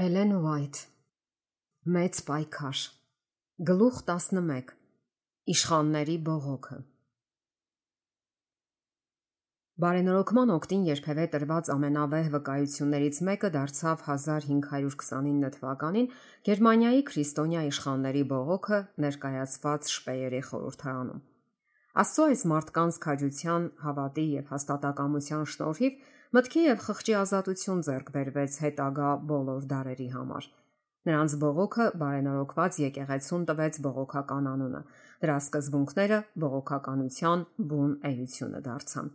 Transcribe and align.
Էլեն 0.00 0.30
Ուայթ 0.32 0.78
Մեծ 1.92 2.18
պայքար. 2.24 2.82
Գլուխ 3.68 3.96
11 4.10 4.70
Իշխանների 5.52 6.14
բողոքը. 6.28 6.76
Բարենորոգման 9.84 10.52
օկտին 10.54 10.86
երբևէ 10.88 11.26
տրված 11.34 11.72
ամենավեհ 11.74 12.30
վկայություններից 12.36 13.20
մեկը 13.28 13.50
դարձավ 13.58 14.06
1529 14.06 15.52
թվականին 15.58 16.08
Գերմանիայի 16.48 17.04
քրիստոնյա 17.10 17.66
իշխանների 17.72 18.22
բողոքը 18.32 18.78
ներկայացված 19.04 19.92
Շպեյերի 19.96 20.40
խորհրդարանում։ 20.48 21.20
Աստծո 22.00 22.30
այս 22.30 22.46
մարդկանց 22.54 23.02
քաջության, 23.04 23.68
հավատի 23.84 24.26
եւ 24.38 24.54
հաստատակամության 24.54 25.46
շնորհիվ 25.56 26.00
մտքի 26.36 26.60
եւ 26.62 26.82
խղճի 26.84 27.14
ազատություն 27.18 27.80
ձեռք 27.86 28.10
բերվեց 28.14 28.56
հետագա 28.62 29.06
բոլոր 29.30 29.64
դարերի 29.70 30.04
համար։ 30.14 30.44
Նրանց 31.08 31.32
բողոքը 31.42 31.86
բարենորոգված 32.02 32.76
եկեղեցուն 32.84 33.46
տվեց 33.48 33.78
բողոքական 33.86 34.50
անունը։ 34.50 34.82
Դրա 35.24 35.38
սկզբունքները 35.42 36.18
բողոքականության 36.44 37.42
բուն 37.72 37.96
էությունը 38.10 38.60
դարձան։ 38.68 39.08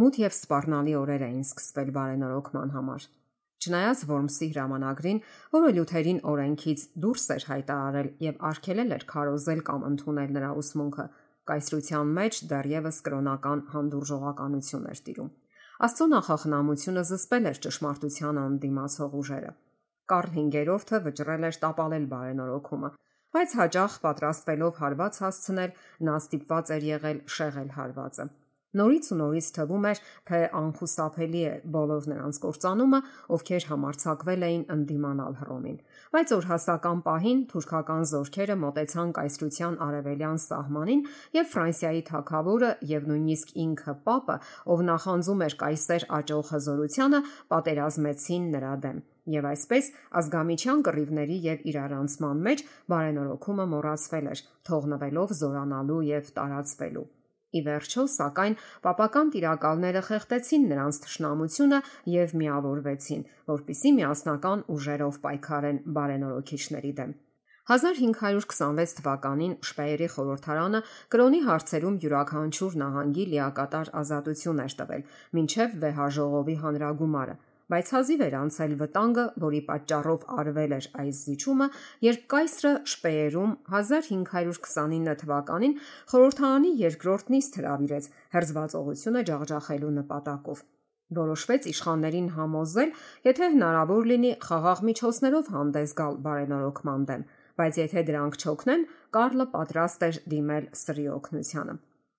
Մութ 0.00 0.20
եւ 0.22 0.36
սպառնալի 0.38 0.94
օրեր 1.02 1.26
էին 1.26 1.44
սկսվել 1.44 1.92
բարենորոգման 1.98 2.72
համար։ 2.78 3.08
Չնայած 3.62 4.06
Որմսի 4.08 4.48
հրամանագրին, 4.54 5.20
որը 5.52 5.74
Լյութերին 5.76 6.24
օրենքից 6.32 6.86
դուրս 7.04 7.26
էր 7.36 7.46
հայտարարել 7.50 8.08
եւ 8.24 8.40
արգելել 8.52 8.96
էր 8.96 9.06
քարոզել 9.12 9.62
կամ 9.68 9.86
ընդունել 9.92 10.34
նրա 10.38 10.50
ուսմունքը, 10.64 11.06
կայսրության 11.52 12.16
մեջ 12.18 12.42
դեռևս 12.56 13.04
կրոնական 13.06 13.64
հանդուրժողականություն 13.76 14.90
էր 14.96 15.06
տիրում։ 15.06 15.30
Աստծո 15.82 16.06
նախախնամությունը 16.10 17.02
զսպել 17.08 17.46
էր 17.50 17.56
ճշմարտությանը 17.64 18.42
ընդդիմացող 18.48 19.14
ուժերը։ 19.20 19.48
Կարլ 20.12 20.28
5-րդը 20.34 21.00
վճռել 21.06 21.46
էր 21.48 21.56
տապալել 21.64 22.04
բարենորոգումը, 22.12 22.90
բայց 23.34 23.54
հաջող 23.60 23.96
պատրաստվելով 24.04 24.78
հարված 24.82 25.18
հասցնել, 25.24 25.74
նա 26.06 26.14
ստիպված 26.22 26.70
էր 26.76 26.86
եղել 26.90 27.18
շեղել 27.38 27.74
հարվածը։ 27.78 28.28
Նորից 28.72 29.08
ու 29.12 29.16
նորից 29.20 29.48
թվում 29.52 29.86
էր, 29.90 29.98
թե 30.28 30.38
անխուսափելի 30.56 31.40
է 31.44 31.52
բոլոր 31.74 32.06
նրանց 32.08 32.38
կործանումը, 32.40 33.00
ովքեր 33.36 33.66
համարցակվել 33.68 34.46
էին 34.48 34.64
ընդդիմանալ 34.72 35.36
Հռոմին։ 35.42 35.76
Բայց 36.16 36.32
օրհասական 36.38 37.02
պահին 37.04 37.42
թուրքական 37.52 38.08
զորքերը 38.12 38.56
մոտեցան 38.62 39.12
կայսրության 39.20 39.78
արևելյան 39.88 40.42
սահմանին 40.46 41.06
եւ 41.36 41.52
Ֆրանսիայի 41.52 42.02
թագավորը 42.08 42.72
եւ 42.96 43.08
նույնիսկ 43.12 43.54
ինքը 43.68 43.96
Պապը, 44.08 44.36
ով 44.72 44.84
նախանձում 44.88 45.46
էր 45.52 45.56
կայսեր 45.62 46.06
աճող 46.22 46.52
հզորությանը, 46.56 47.24
պատերազմեցին 47.52 48.52
նրա 48.56 48.74
դեմ։ 48.88 49.02
Եվ 49.32 49.48
այսպես 49.52 49.88
ազգամիչյան 50.18 50.80
կռիվների 50.88 51.36
եւ 51.46 51.66
իրարանցման 51.72 52.44
մեջ 52.48 52.66
բարենորոգումը 52.90 53.66
մոռացվել 53.76 54.30
էր, 54.34 54.44
թողնվելով 54.66 55.40
զորանալու 55.42 56.04
եւ 56.10 56.32
տարածվելու։ 56.40 57.10
Ի 57.52 57.60
վերջո, 57.66 58.02
սակայն, 58.12 58.54
պապական 58.84 59.32
տիրակալները 59.34 60.02
խեղտեցին 60.06 60.62
նրանց 60.70 61.00
ճշնամությունը 61.04 61.80
եւ 62.12 62.32
միավորվեցին, 62.42 63.26
որpիսի 63.52 63.92
միասնական 63.98 64.64
ուժերով 64.76 65.20
պայքարեն 65.26 65.82
բարենորոքիչների 65.98 66.92
դեմ։ 67.02 67.12
1526 67.70 68.96
թվականին 68.98 69.52
Շպեյերի 69.68 70.08
խորհրդարանը 70.14 70.80
կրոնի 71.14 71.40
հարցերում 71.46 71.98
յուրաքանչյուր 72.02 72.78
նահանգի 72.82 73.26
լիակատար 73.32 73.90
ազատություն 74.00 74.62
էր 74.64 74.74
տվել, 74.80 75.04
մինչև 75.38 75.76
վեհաժողովի 75.84 76.56
հանրագումարը, 76.64 77.36
բայց 77.72 77.92
հազիվ 77.94 78.24
էր 78.26 78.36
անցել 78.40 78.74
վտանգը, 78.82 79.24
որի 79.44 79.60
պատճառով 79.68 80.26
արվել 80.42 80.74
էր 80.78 80.88
այս 81.02 81.20
զիջումը, 81.28 81.68
երբ 82.08 82.24
կայսրը 82.34 82.72
Շպեերում 82.92 83.52
1529 83.76 85.16
թվականին 85.22 85.76
խորհրդարանի 86.12 86.72
երկրորդ 86.82 87.32
նիստ 87.36 87.58
հրավիրեց 87.62 88.08
հերձվածողությունը 88.36 89.24
ջախջախելու 89.32 89.92
նպատակով 90.02 90.64
որոշվեց 91.12 91.66
իշխաններին 91.68 92.28
համոզել, 92.38 92.92
եթե 93.28 93.48
հնարավոր 93.52 94.06
լինի 94.12 94.30
խաղաղ 94.46 94.78
միջոցներով 94.88 95.50
հանդես 95.52 95.94
գալ 95.98 96.14
բարենորոգման 96.24 97.02
դեմ, 97.10 97.24
բայց 97.60 97.80
եթե 97.82 98.04
դրանք 98.08 98.38
չօգնեն, 98.40 98.86
Կարլը 99.12 99.44
պատրաստ 99.52 100.04
էր 100.06 100.18
դիմել 100.32 100.66
սրի 100.82 101.02
օգնությանը։ 101.12 101.72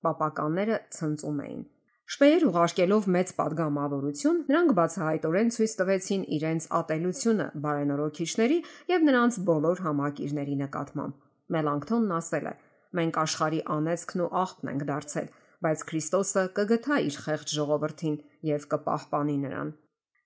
Պապականները 0.05 0.75
ցնծում 0.93 1.39
էին։ 1.45 1.61
Շպեեր 2.03 2.43
ուղարկելով 2.49 3.05
մեծ 3.15 3.29
падգամավորություն, 3.37 4.39
նրանք 4.51 4.73
բացահայտորեն 4.79 5.51
ցույց 5.55 5.75
տվեցին 5.79 6.25
իրենց 6.37 6.65
ատելությունը 6.79 7.45
բարենորոքիչների 7.63 8.57
եւ 8.91 9.05
նրանց 9.07 9.37
բոլոր 9.47 9.83
համակիրների 9.87 10.57
նկատմամբ։ 10.63 11.13
Մելանքթոնն 11.55 12.15
ասել 12.17 12.49
է. 12.51 12.53
Մենք 12.99 13.21
աշխարի 13.23 13.61
անեծքն 13.77 14.23
ու 14.23 14.29
աղբն 14.43 14.73
ենք 14.73 14.83
դարձել, 14.91 15.31
բայց 15.63 15.85
Քրիստոսը 15.89 16.43
կգթա 16.59 16.99
իր 17.07 17.17
խեղճ 17.23 17.55
ժողովրդին 17.57 18.17
եւ 18.51 18.67
կպահպանի 18.73 19.37
նրան։ 19.47 19.73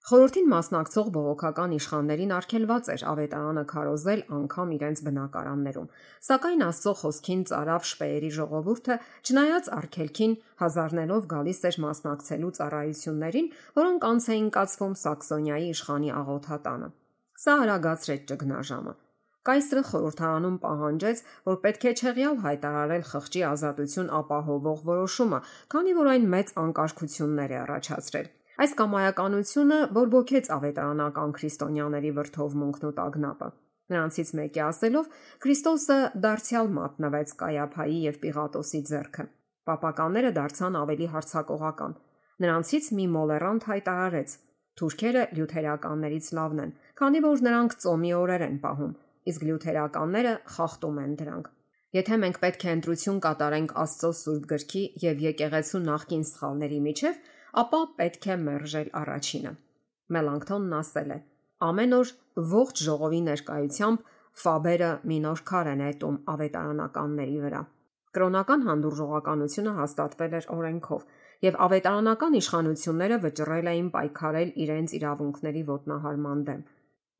Խորհրդին 0.07 0.45
մասնակցող 0.47 1.07
բողոքական 1.15 1.71
իշխաններին 1.75 2.29
արգելված 2.31 2.89
էր 2.93 3.01
ավետարանը 3.11 3.63
քարոզել 3.71 4.21
անգամ 4.37 4.69
իրենց 4.75 5.01
բնակարաններում։ 5.07 5.89
Սակայն 6.27 6.63
Աստծո 6.67 6.93
խոսքին 6.99 7.41
ծարավ 7.49 7.87
շպեերի 7.89 8.29
ժողովուրդը, 8.37 8.97
չնայած 9.27 9.67
արգելքին, 9.77 10.37
հազարներով 10.63 11.27
գալիս 11.33 11.59
էր 11.67 11.79
մասնակցելու 11.87 12.53
ծառայություններին, 12.59 13.51
որոնք 13.81 14.07
անց 14.11 14.29
էին 14.31 14.47
կացվում 14.55 14.95
Սաքսոնիայի 15.03 15.67
իշխանի 15.75 16.15
աղոթատանը։ 16.23 16.89
Սա 17.43 17.57
արագացրեց 17.67 18.25
ճգնաժամը։ 18.31 18.95
Կայսրը 19.47 19.83
խորհրդարանում 19.91 20.57
պահանջեց, 20.63 21.19
որ 21.51 21.61
պետք 21.67 21.83
է 21.87 21.91
չեղյալ 21.99 22.41
հայտարարել 22.47 23.03
խղճի 23.11 23.43
ազատություն 23.51 24.09
ապահովող 24.23 24.81
որոշումը, 24.87 25.39
քանի 25.71 25.93
որ 25.99 26.09
այն 26.15 26.27
մեծ 26.35 26.57
անկարգություններ 26.63 27.53
է 27.55 27.59
առաջացրել։ 27.67 28.27
Այս 28.57 28.71
կամայականությունը 28.73 29.75
բորբոքեց 29.93 30.47
ավետարանական 30.55 31.33
քրիստոնյաների 31.37 32.11
վրթովմունքն 32.17 32.87
ու 32.87 32.93
տագնապը։ 32.99 33.49
Նրանցից 33.93 34.31
մեկի 34.39 34.61
ասելով 34.65 35.11
Քրիստոսը 35.43 35.97
դարձյալ 36.23 36.71
մատնվեց 36.77 37.33
Կայափայի 37.41 37.99
եւ 38.07 38.17
Պիղատոսի 38.23 38.81
ձեռքը։ 38.89 39.25
Պապականները 39.69 40.31
դարձան 40.39 40.79
ավելի 40.81 41.07
հարցակողական։ 41.13 41.95
Նրանցից 42.47 42.89
մի 42.97 43.05
մոլերանտ 43.13 43.69
հայտարարեց. 43.69 44.35
Թուրքերը 44.77 45.23
լյութերականներից 45.37 46.27
լավն 46.37 46.59
են, 46.65 46.73
քանի 46.97 47.21
որ 47.27 47.45
նրանք 47.47 47.77
ծոմի 47.85 48.11
օրեր 48.17 48.43
են 48.47 48.59
պահում, 48.65 48.91
իսկ 49.31 49.47
լյութերականները 49.47 50.33
խախտում 50.57 50.99
են 51.05 51.15
դրանք։ 51.21 51.47
Եթե 51.97 52.17
մենք 52.21 52.37
պետք 52.43 52.67
է 52.67 52.69
ընտրություն 52.77 53.19
կատարենք 53.25 53.73
Աստծո 53.85 54.11
Սուրբ 54.17 54.45
գրքի 54.51 54.83
եւ 55.07 55.21
եկեղեցու 55.27 55.81
նախկին 55.87 56.25
սխալների 56.27 56.79
միջև, 56.87 57.19
ապա 57.57 57.79
պետք 57.97 58.27
է 58.33 58.35
մերժել 58.43 58.89
առաջինը։ 59.01 59.51
Մելանքթոնն 60.15 60.75
ասել 60.77 61.13
է. 61.15 61.17
Ամեն 61.67 61.95
օր 61.97 62.11
ողջ 62.53 62.83
ժողովի 62.87 63.21
ներկայությամբ 63.27 64.13
Ֆաբերը 64.37 64.89
մի 65.09 65.17
նոր 65.23 65.39
քար 65.49 65.67
է 65.71 65.73
նետում 65.79 66.17
ավետարանականների 66.33 67.39
վրա։ 67.45 67.61
Կրոնական 68.17 68.65
հանդուրժողականությունը 68.67 69.73
հաստատվել 69.77 70.35
էր 70.37 70.47
օրենքով, 70.57 71.07
եւ 71.47 71.57
ավետարանական 71.65 72.37
իշխանությունները 72.37 73.17
վճռել 73.25 73.71
էին 73.73 73.89
պայքարել 73.97 74.53
իրենց 74.67 74.93
իրավունքների 74.99 75.63
ոտնահարման 75.71 76.45
դեմ։ 76.51 76.61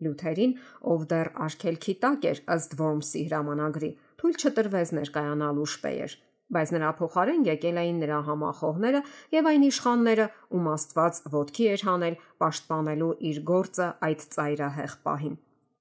Լյութերին, 0.05 0.55
ով 0.93 1.09
դեռ 1.11 1.31
արկելքի 1.47 1.93
տակ 2.05 2.29
էր 2.31 2.43
ըստ 2.57 2.77
Որմսի 2.81 3.21
հրամանագրի, 3.27 3.91
թույլ 4.21 4.37
չտրվեց 4.37 4.93
ներկայանալու 5.01 5.69
շպեեր 5.73 6.17
բայց 6.55 6.71
նրա 6.75 6.91
փոխարեն 6.99 7.41
եկել 7.47 7.79
էին 7.81 7.97
նրա 8.03 8.19
համախոհները 8.27 9.01
եւ 9.35 9.49
այն 9.51 9.65
իշխանները, 9.67 10.27
ում 10.57 10.69
Աստված 10.73 11.19
ոտքի 11.33 11.65
էր 11.73 11.83
հանել 11.87 12.15
պաշտպանելու 12.43 13.09
իր 13.31 13.41
գործը 13.51 13.87
այդ 14.07 14.23
ծայրահեղ 14.37 14.95
պահին։ 15.07 15.35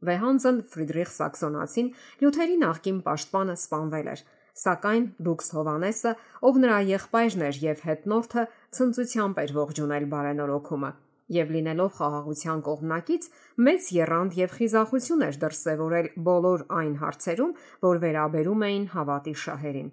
Վեհանզն 0.07 0.59
Ֆրիդրիխ 0.73 1.13
Սաքսոնացին 1.17 1.89
Լյութերի 2.21 2.57
նախկին 2.67 2.99
պաշտպանը 3.07 3.57
սպանվել 3.63 4.11
էր, 4.13 4.23
սակայն 4.67 5.07
Դուքս 5.27 5.49
Հովանեսը, 5.57 6.13
ով 6.51 6.61
նրա 6.67 6.79
եղբայրն 6.91 7.47
էր 7.47 7.59
եւ 7.67 7.83
հետնորդը, 7.87 8.47
ցնծությամբ 8.77 9.43
էր 9.47 9.55
ողջունել 9.57 10.09
բարենորոքումը 10.13 10.93
եւ 11.35 11.53
լինելով 11.57 11.95
խաղաղության 11.97 12.61
կողմնակից 12.67 13.25
մեծ 13.67 13.89
երանգ 13.97 14.37
եւ 14.41 14.57
խիզախություն 14.61 15.27
էր 15.27 15.39
դրսեւորել 15.43 16.11
բոլոր 16.31 16.67
այն 16.81 16.97
հարցերում, 17.03 17.55
որ 17.87 18.03
վերաբերում 18.07 18.67
էին 18.71 18.91
հավատի 18.95 19.35
շահերին։ 19.43 19.89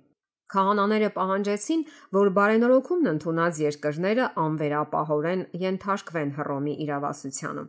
Քահանաները 0.53 1.09
պահանջեցին, 1.15 1.83
որ 2.13 2.29
բարենորոքումն 2.37 3.11
ընդունած 3.13 3.61
երկրները 3.63 4.27
անվերապահորեն 4.43 5.41
ենթարկվեն 5.63 6.33
Հռոմի 6.37 6.75
իրավասությանը։ 6.85 7.63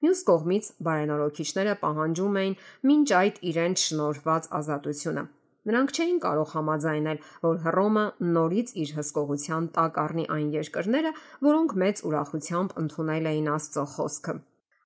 Մյուս 0.00 0.20
կողմից 0.30 0.68
բարենորոքիչները 0.86 1.74
պահանջում 1.82 2.38
էին 2.42 2.54
մինչ 2.90 3.08
այդ 3.20 3.40
իրենց 3.50 3.82
շնորհված 3.90 4.46
ազատությունը։ 4.60 5.24
Նրանք 5.70 5.90
չէին 5.92 6.20
կարող 6.24 6.52
համաձայնել, 6.54 7.18
որ 7.44 7.58
Հռոմը 7.66 8.04
նորից 8.36 8.70
իր 8.80 8.92
հսկողության 9.00 9.66
տակ 9.74 9.98
առնի 10.04 10.24
այն 10.36 10.48
երկրները, 10.54 11.12
որոնք 11.50 11.74
մեծ 11.82 12.00
ուրախությամբ 12.10 12.72
ընդունել 12.80 13.28
էին 13.34 13.50
Աստծո 13.58 13.84
խոսքը։ 13.96 14.34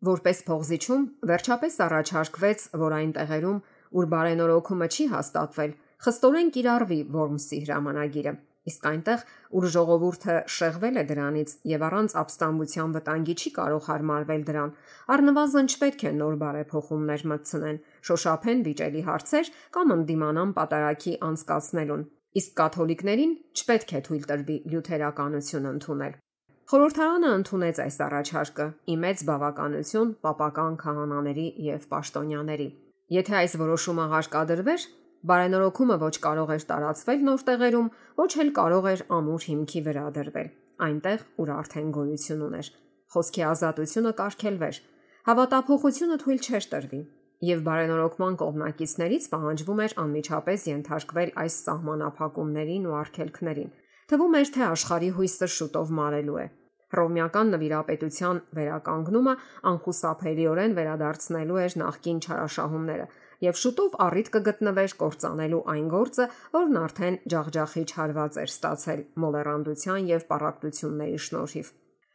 Որպես 0.09 0.43
փողզիչում 0.49 1.05
վերջապես 1.31 1.77
առաջարկվեց, 1.85 2.65
որ 2.83 2.97
այն 2.99 3.13
տեղերում, 3.15 3.61
ուր 3.95 4.09
բարենորոգումը 4.15 4.89
չի 4.91 5.07
հաստատվել, 5.15 5.77
խստորեն 6.05 6.51
կիրառվի 6.55 6.99
Worms-ի 7.15 7.59
հրամանագիրը։ 7.65 8.33
Իսկ 8.65 8.87
այնտեղ, 8.89 9.23
ուր 9.61 9.65
ժողովուրդը 9.75 10.35
շեղվել 10.55 10.99
է 11.01 11.05
դրանից 11.11 11.51
եւ 11.69 11.85
առանց 11.89 12.15
ապստամբության 12.21 12.95
վտանգի 12.97 13.35
չի 13.41 13.51
կարող 13.59 13.83
հարմարվել 13.89 14.45
դրան, 14.49 14.73
առնվազն 15.15 15.69
չպետք 15.75 16.05
է 16.05 16.13
նոր 16.21 16.39
բարեփոխումներ 16.45 17.25
մտցնեն, 17.33 17.81
շոշափեն 18.09 18.65
վիճելի 18.69 19.03
հարցեր 19.09 19.51
կամ 19.77 19.95
ընդդիմանան 19.97 20.55
պատարակի 20.61 21.15
անցկացնելուն։ 21.29 22.05
Իսկ 22.41 22.55
կաթոլիկներին 22.61 23.33
չպետք 23.55 23.95
է 23.95 24.01
թույլ 24.09 24.25
տրվի 24.33 24.57
լյութերականություն 24.73 25.69
ընդունել։ 25.75 26.17
Խորհրդարանը 26.65 27.31
ընդունեց 27.39 27.79
այս 27.85 27.97
առաջարկը՝ 28.09 28.67
ի 28.89 28.95
մեծ 29.05 29.25
բավականություն 29.29 30.13
պապական 30.25 30.77
քահանաների 30.81 31.49
եւ 31.69 31.89
պաշտոնյաների։ 31.93 32.69
Եթե 33.15 33.35
այս 33.45 33.57
որոշումը 33.61 34.07
հարկադրվեր, 34.15 34.87
բարենորոգումը 35.25 35.97
ոչ 36.05 36.15
կարող 36.25 36.51
էր 36.55 36.65
տարածվել 36.69 37.23
նոր 37.29 37.45
տեղերում, 37.49 37.91
ոչ 38.21 38.31
էլ 38.45 38.51
կարող 38.59 38.89
էր 38.93 39.03
ամուր 39.19 39.47
հիմքի 39.49 39.81
վրա 39.89 40.07
դրվել, 40.19 40.49
այնտեղ, 40.85 41.23
ուր 41.41 41.53
արդեն 41.55 41.93
գոյություն 41.97 42.43
ուներ։ 42.49 42.69
Խոսքի 43.15 43.45
ազատությունը 43.51 44.13
կարգելվեր։ 44.21 44.81
Հավատափոխությունը 45.25 46.19
թույլ 46.25 46.41
չէր 46.45 46.67
տրվի, 46.75 47.01
եւ 47.49 47.63
բարենորոգման 47.69 48.37
կողմնակիցներից 48.45 49.31
պահանջվում 49.33 49.81
էր 49.85 49.95
անմիջապես 50.05 50.67
ենթարկվել 50.71 51.33
այս 51.45 51.57
սահմանափակումներին 51.65 52.85
ու 52.85 52.97
արգելքներին։ 53.01 53.73
Թվում 54.13 54.37
էր, 54.41 54.49
թե 54.55 54.63
աշխարհի 54.69 55.11
հույսը 55.17 55.49
շուտով 55.55 55.93
մարելու 55.99 56.39
է։ 56.45 56.47
Հռոմեական 56.95 57.49
նվիրապետության 57.55 58.41
վերականգնումը 58.55 59.35
անխուսափելիորեն 59.71 60.75
վերադարձնելու 60.79 61.61
էր 61.65 61.77
նախկին 61.81 62.19
չարաշահումները 62.25 63.07
եւ 63.43 63.59
շուտով 63.61 63.97
առիթ 64.05 64.29
կգտնվեր 64.35 64.95
կործանելու 65.01 65.63
այն 65.75 65.87
գործը, 65.95 66.27
որն 66.55 66.79
արդեն 66.85 67.17
ջախջախիչ 67.35 67.89
հարված 67.99 68.39
էր 68.45 68.53
ստացել 68.55 69.01
մոլերանդության 69.25 70.09
եւ 70.15 70.27
պարակտությունների 70.31 71.19
շնորհիվ։ 71.27 71.73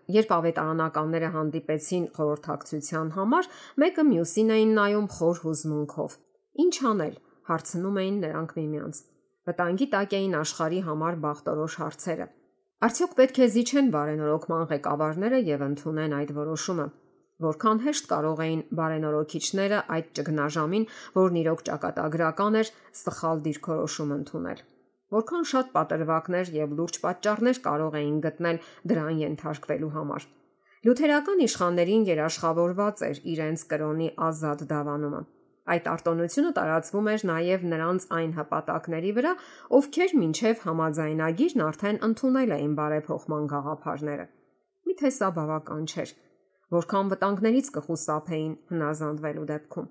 Երբ 0.10 0.32
ավետարանականները 0.40 1.30
հանդիպեցին 1.36 2.06
խորհրդակցության 2.18 3.10
համար, 3.20 3.50
մեկը 3.84 4.06
մյուսին 4.10 4.54
էին 4.56 4.72
նայում 4.80 5.08
խոր 5.20 5.42
հուզմունքով։ 5.44 6.16
Ինչ 6.66 6.76
անել, 6.90 7.16
հարցնում 7.50 8.00
էին 8.04 8.18
նրանք 8.26 8.56
միմյանց։ 8.60 9.04
Վտանգի 9.50 9.88
տակ 9.94 10.16
էին 10.20 10.34
աշխարհի 10.40 10.82
համար 10.90 11.20
բախտորոշ 11.26 11.76
հարցերը։ 11.84 12.28
Արդյոք 12.90 13.14
պետք 13.20 13.38
է 13.44 13.48
զիջեն 13.54 13.88
բարենորոգման 13.94 14.66
ղեկավարները 14.72 15.40
եւ 15.50 15.64
ընդունեն 15.70 16.14
այդ 16.20 16.34
որոշումը։ 16.40 16.86
Որքան 17.40 17.80
հեշտ 17.86 18.08
կարող 18.12 18.42
էին 18.44 18.62
բարենորոգիչները 18.76 19.78
այդ 19.96 20.08
ճգնաժամին, 20.20 20.86
որն 21.16 21.40
իրոք 21.40 21.62
ճակատագրական 21.70 22.60
էր, 22.60 22.72
սխալ 23.00 23.44
դիրքորոշում 23.46 24.12
ընդունել։ 24.18 24.64
Որքան 25.16 25.48
շատ 25.52 25.72
պատրվակներ 25.78 26.52
եւ 26.58 26.76
լուրջ 26.80 27.00
պատճառներ 27.06 27.62
կարող 27.70 27.98
էին 28.02 28.20
գտնել 28.28 28.62
դրան 28.92 29.24
ենթարկվելու 29.24 29.94
համար։ 29.96 30.28
Լյութերական 30.80 31.42
իշխաններին 31.48 32.04
երաշխավորված 32.12 33.02
էր 33.08 33.18
իրենց 33.34 33.64
կրոնի 33.72 34.10
ազատ 34.30 34.62
դավանումը։ 34.70 35.22
Այդ 35.70 35.88
արտոնությունը 35.94 36.52
տարածվում 36.60 37.10
էր 37.14 37.26
նաև 37.30 37.66
նրանց 37.72 38.06
այն 38.20 38.32
հպատակների 38.40 39.12
վրա, 39.18 39.34
ովքեր 39.80 40.16
մինչև 40.20 40.64
համաձայնագիրն 40.70 41.66
արդեն 41.66 42.00
ընդունել 42.10 42.54
էին 42.58 42.74
բարեփոխման 42.80 43.50
գաղափարները։ 43.54 44.26
Միթե 44.90 45.12
սա 45.20 45.30
բավական 45.36 45.84
չէր, 45.90 46.14
որքան 46.76 47.12
վտանգներից 47.14 47.72
կխուսափեին 47.78 48.54
հնազանդվելու 48.72 49.48
դեպքում։ 49.52 49.90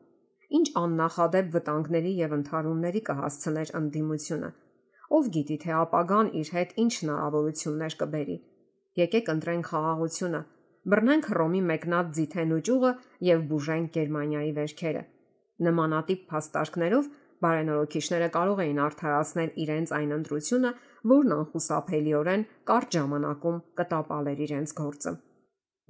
Ինչ 0.59 0.67
աննախադեպ 0.83 1.51
վտանգների 1.59 2.13
եւ 2.19 2.35
ընթարումների 2.39 3.03
կհասցներ 3.09 3.75
ընդդիմությունը։ 3.81 4.51
Ով 5.19 5.29
գիտի 5.35 5.59
թե 5.65 5.75
ապագան 5.83 6.33
իր 6.43 6.55
հետ 6.57 6.73
ինչ 6.85 6.93
հնարավորություններ 7.03 7.99
կբերի։ 8.03 8.39
Եկեք 9.03 9.31
ընտրենք 9.35 9.71
խաղաղությունը, 9.73 10.43
բռնենք 10.89 11.31
Հռոմի 11.33 11.63
մեկնած 11.69 12.11
ձիթեն 12.19 12.57
ու 12.57 12.65
ճյուղը 12.69 12.93
եւ 13.29 13.47
բուժենք 13.53 13.95
Գերմանիայի 13.99 14.53
վերքերը 14.59 15.05
Նմանատիպ 15.67 16.21
փաստարկներով 16.31 17.07
բարենորոքիչները 17.45 18.29
կարող 18.35 18.61
էին 18.65 18.81
արդարացնել 18.85 19.51
իրենց 19.65 19.93
այն 19.99 20.13
ընտրությունը, 20.19 20.71
որն 21.13 21.35
անխուսափելիորեն 21.39 22.45
կարճ 22.71 22.99
ժամանակում 22.99 23.63
կտապալեր 23.81 24.45
իրենց 24.47 24.75
գործը։ 24.83 25.19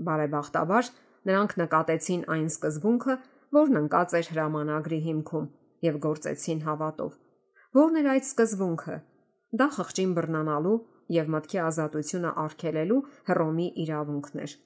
Բարեբախտաբար 0.06 0.90
նրանք 1.28 1.54
նկատեցին 1.62 2.22
այն 2.34 2.46
սկզբունքը, 2.52 3.16
որն 3.58 3.80
ընկած 3.82 4.14
էր 4.18 4.30
հրամանագրի 4.32 5.00
հիմքում 5.08 5.48
եւ 5.88 5.98
գործեցին 6.04 6.62
հավատով։ 6.68 7.18
Որն 7.78 7.98
էր 8.00 8.08
այդ 8.12 8.28
սկզբունքը։ 8.28 8.96
Դա 9.58 9.66
խղճին 9.74 10.14
բռնանալու 10.18 10.78
եւ 11.18 11.30
մտքի 11.34 11.60
ազատությունը 11.64 12.32
արգելելու 12.44 12.98
Հռոմի 13.28 13.68
իրավունքն 13.84 14.42
էր. 14.44 14.56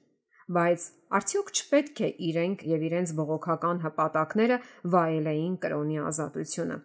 Բայց 0.53 0.87
արդյոք 1.19 1.51
չպետք 1.53 2.01
է 2.03 2.09
իրենք 2.29 2.65
եւ 2.67 2.83
իրենց 2.89 3.13
բողոքական 3.19 3.79
հպատակները 3.85 4.57
վայելեին 4.95 5.55
կրոնի 5.63 6.01
ազատությունը։ 6.09 6.77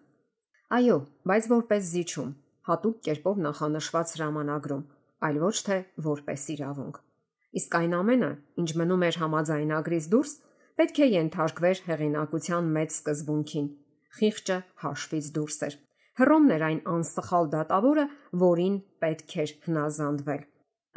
Այո, 0.79 0.99
բայց 1.33 1.51
որպես 1.55 1.91
զիջում, 1.97 2.31
հատուկ 2.71 3.03
կերպով 3.09 3.43
նախանշված 3.49 4.17
հրամանագրում, 4.19 4.89
այլ 5.27 5.43
ոչ 5.49 5.57
թե 5.69 5.79
որպես 6.07 6.49
իրավունք։ 6.55 7.08
Իսկ 7.57 7.77
այն 7.79 7.95
ամենը, 7.99 8.31
ինչ 8.61 8.71
մնում 8.81 9.05
էր 9.09 9.19
համաձայնագրից 9.23 10.09
դուրս, 10.13 10.33
պետք 10.79 10.99
է 10.99 11.07
ենթարկվեր 11.15 11.79
հեղինակության 11.89 12.69
մեծ 12.77 12.93
սկզբունքին։ 12.99 13.67
Խիղճը 14.19 14.59
հաշվից 14.85 15.31
դուրս 15.39 15.59
էր։ 15.69 15.79
Հռոմն 16.19 16.55
էր 16.59 16.63
այն 16.69 16.79
անսխալ 16.93 17.51
դատավորը, 17.55 18.07
որին 18.43 18.77
պետք 19.03 19.35
էր 19.43 19.51
հնազանդվել։ 19.69 20.47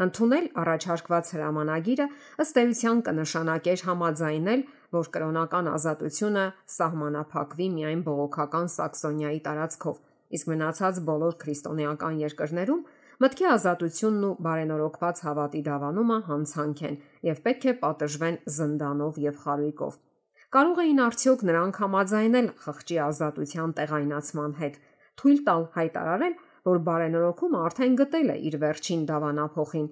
Ընթունել 0.02 0.46
առաջարկված 0.62 1.28
հրամանագիրը 1.36 2.06
ըստ 2.42 2.60
էության 2.62 3.02
կնշանակեր 3.08 3.84
համաձայնել, 3.88 4.64
որ 4.98 5.10
կրոնական 5.16 5.68
ազատությունը 5.72 6.46
սահմանափակվի 6.76 7.68
միայն 7.76 8.02
բողոքական 8.08 8.72
Սաքսոնիայի 8.76 9.42
տարածքով, 9.46 10.00
իսկ 10.38 10.50
մնացած 10.52 11.02
բոլոր 11.12 11.38
քրիստոնեական 11.44 12.18
երկրներում 12.26 12.82
մտքի 13.22 13.46
ազատությունն 13.54 14.24
ու 14.26 14.36
բարենորոգված 14.46 15.20
հավատի 15.26 15.60
դավանումը 15.68 16.16
հանցանք 16.30 16.80
են 16.88 16.96
եւ 17.28 17.42
պետք 17.48 17.66
է 17.70 17.74
պատժվեն 17.82 18.38
զնդանով 18.56 19.20
եւ 19.24 19.36
խարույկով։ 19.42 19.98
Կարող 20.56 20.80
էին 20.84 21.02
արդյոք 21.06 21.44
նրանք 21.50 21.78
համաձայնել 21.82 22.48
խղճի 22.64 22.98
ազատության 23.08 23.76
տեղայնացման 23.78 24.56
հետ, 24.62 24.80
թույլ 25.22 25.44
տալ 25.52 25.68
հայտարարել, 25.76 26.36
որ 26.72 26.82
բարենորոգումը 26.88 27.62
արդեն 27.68 28.00
գտել 28.02 28.34
է 28.34 28.38
իր 28.50 28.58
վերջին 28.66 29.06
դավանափոխին, 29.12 29.88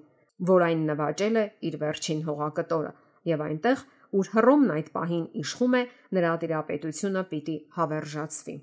որ 0.50 0.66
այն 0.66 0.82
նվաճել 0.90 1.40
է 1.40 1.44
իր 1.70 1.78
վերջին 1.84 2.24
հողակտորը 2.26 2.92
եւ 3.30 3.46
այնտեղ, 3.46 3.86
ուր 4.20 4.32
Հռոմն 4.34 4.74
այդ 4.74 4.90
պահին 4.96 5.26
իշխում 5.44 5.78
է, 5.78 5.82
նրա 6.18 6.34
դիրապետությունը 6.44 7.24
պիտի 7.30 7.56
հավերժացվի։ 7.78 8.56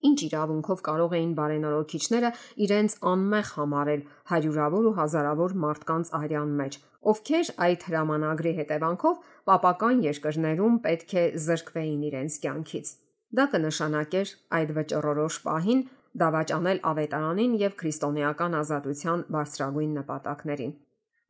Ինչ 0.00 0.18
իրավունքով 0.26 0.82
կարող 0.86 1.14
էին 1.16 1.32
բարենորոգիչները 1.36 2.30
իրենց 2.64 2.94
անմեղ 3.10 3.50
համարել 3.56 4.04
հարյուրավոր 4.30 4.86
ու 4.90 4.94
հազարավոր 5.00 5.54
մարդկանց 5.64 6.12
արյան 6.20 6.54
մեջ, 6.60 6.78
ովքեր 7.10 7.50
այդ 7.66 7.84
հրամանագրի 7.90 8.52
հետևանքով 8.60 9.20
պապական 9.50 10.02
երկրներում 10.06 10.78
պետք 10.86 11.14
է 11.20 11.24
զրկվեին 11.46 12.02
իրենց 12.10 12.38
կյանքից։ 12.44 12.92
Դա 13.30 13.44
կնշանակեր 13.52 14.32
այդ 14.60 14.74
վճռորոշ 14.80 15.36
պահին 15.44 15.82
դավաճանել 16.20 16.80
ավետարանին 16.90 17.52
եւ 17.60 17.76
քրիստոնեական 17.80 18.56
ազատության 18.60 19.20
բարձրագույն 19.36 19.92
նպատակներին։ 20.00 20.72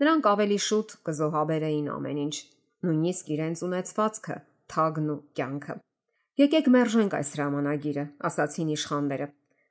Նրանք 0.01 0.31
ավելի 0.31 0.59
շուտ 0.71 0.97
կզոհաբերեին 1.11 1.91
ամեն 1.99 2.21
ինչ, 2.25 2.37
նույնիսկ 2.89 3.33
իրենց 3.37 3.63
ունեցվածքը, 3.67 4.37
թագն 4.73 5.11
ու 5.13 5.21
կյանքը։ 5.37 5.75
Եկեք 6.41 6.69
մերժենք 6.73 7.15
այս 7.19 7.31
հրամանագիրը, 7.35 8.03
ասացին 8.25 8.69
իշխանները։ 8.73 9.25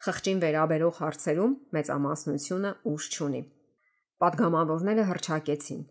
Խղճին 0.06 0.42
վերաբերող 0.44 1.00
հարցերում 1.00 1.56
մեծամասնությունը 1.76 2.72
ուժ 2.92 3.08
չունի։ 3.16 3.42
Պատգամավորները 4.22 5.06
հրճակեցին։ 5.10 5.82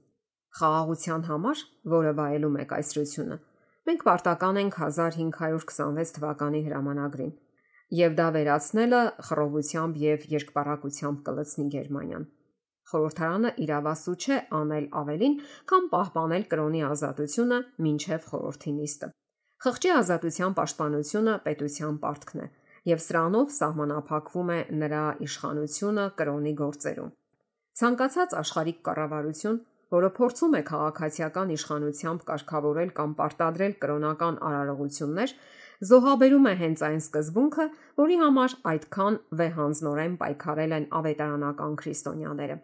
Խաղաղության 0.60 1.26
համար, 1.30 1.64
որը 1.96 2.12
վայելում 2.20 2.60
է 2.62 2.68
կայսրությունը, 2.74 3.40
մենք 3.90 4.06
պարտական 4.06 4.62
ենք 4.62 4.80
1526 4.84 6.14
թվականի 6.20 6.62
հրամանագրին 6.68 7.34
եւ 7.98 8.16
դա 8.22 8.30
վերացնելը 8.38 9.04
խռովությամբ 9.26 10.02
եւ 10.06 10.26
երկպարակությամբ 10.38 11.22
կլցնի 11.26 11.70
Գերմանիան։ 11.74 12.32
Խորհրդարանը 12.92 13.56
իրավասու 13.66 14.18
չէ 14.22 14.42
անել 14.62 14.90
ավելին, 15.02 15.40
կամ 15.72 15.94
պահպանել 15.98 16.50
կրոնի 16.52 16.90
ազատությունը 16.94 17.64
մինչև 17.88 18.28
խորհրդի 18.30 18.74
նիստը։ 18.78 19.16
Խղճի 19.58 19.90
ազատության 19.98 20.52
պաշտպանությունը 20.58 21.32
պետության 21.46 21.96
պարտքն 22.02 22.42
է, 22.44 22.46
եւ 22.88 23.00
սրանով 23.04 23.48
սահմանափակվում 23.58 24.52
է 24.54 24.58
նրա 24.82 25.04
իշխանությունը 25.26 26.04
կրոնի 26.20 26.52
գործերում։ 26.60 27.10
Ցանկացած 27.78 28.36
աշխարհիկ 28.42 28.78
կառավարություն 28.88 29.58
որը 29.94 30.08
փորձում 30.18 30.54
է 30.58 30.60
քաղաքացիական 30.68 31.52
իշխանությամբ 31.54 32.24
կարգավորել 32.30 32.90
կամ 32.98 33.12
պարտադրել 33.18 33.74
կրոնական 33.82 34.38
արարողություններ, 34.48 35.34
զոհաբերում 35.90 36.48
է 36.50 36.54
հենց 36.62 36.82
այն 36.88 37.02
սկզբունքը, 37.02 37.66
որի 38.02 38.16
համար 38.22 38.56
այդքան 38.72 39.18
վեհանձնորեն 39.40 40.16
պայքարել 40.22 40.74
են 40.78 40.88
ավետարանական 41.00 41.76
քրիստոնյաները։ 41.82 42.58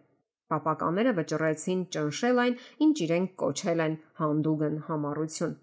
Պապականները 0.53 1.13
վճռեցին 1.19 1.85
ճնշել 1.97 2.41
այն, 2.45 2.59
ինչ 2.85 2.97
իրենք 3.09 3.31
կոչել 3.45 3.85
են 3.89 3.95
հանդուգն 4.21 4.77
համառություն։ 4.91 5.55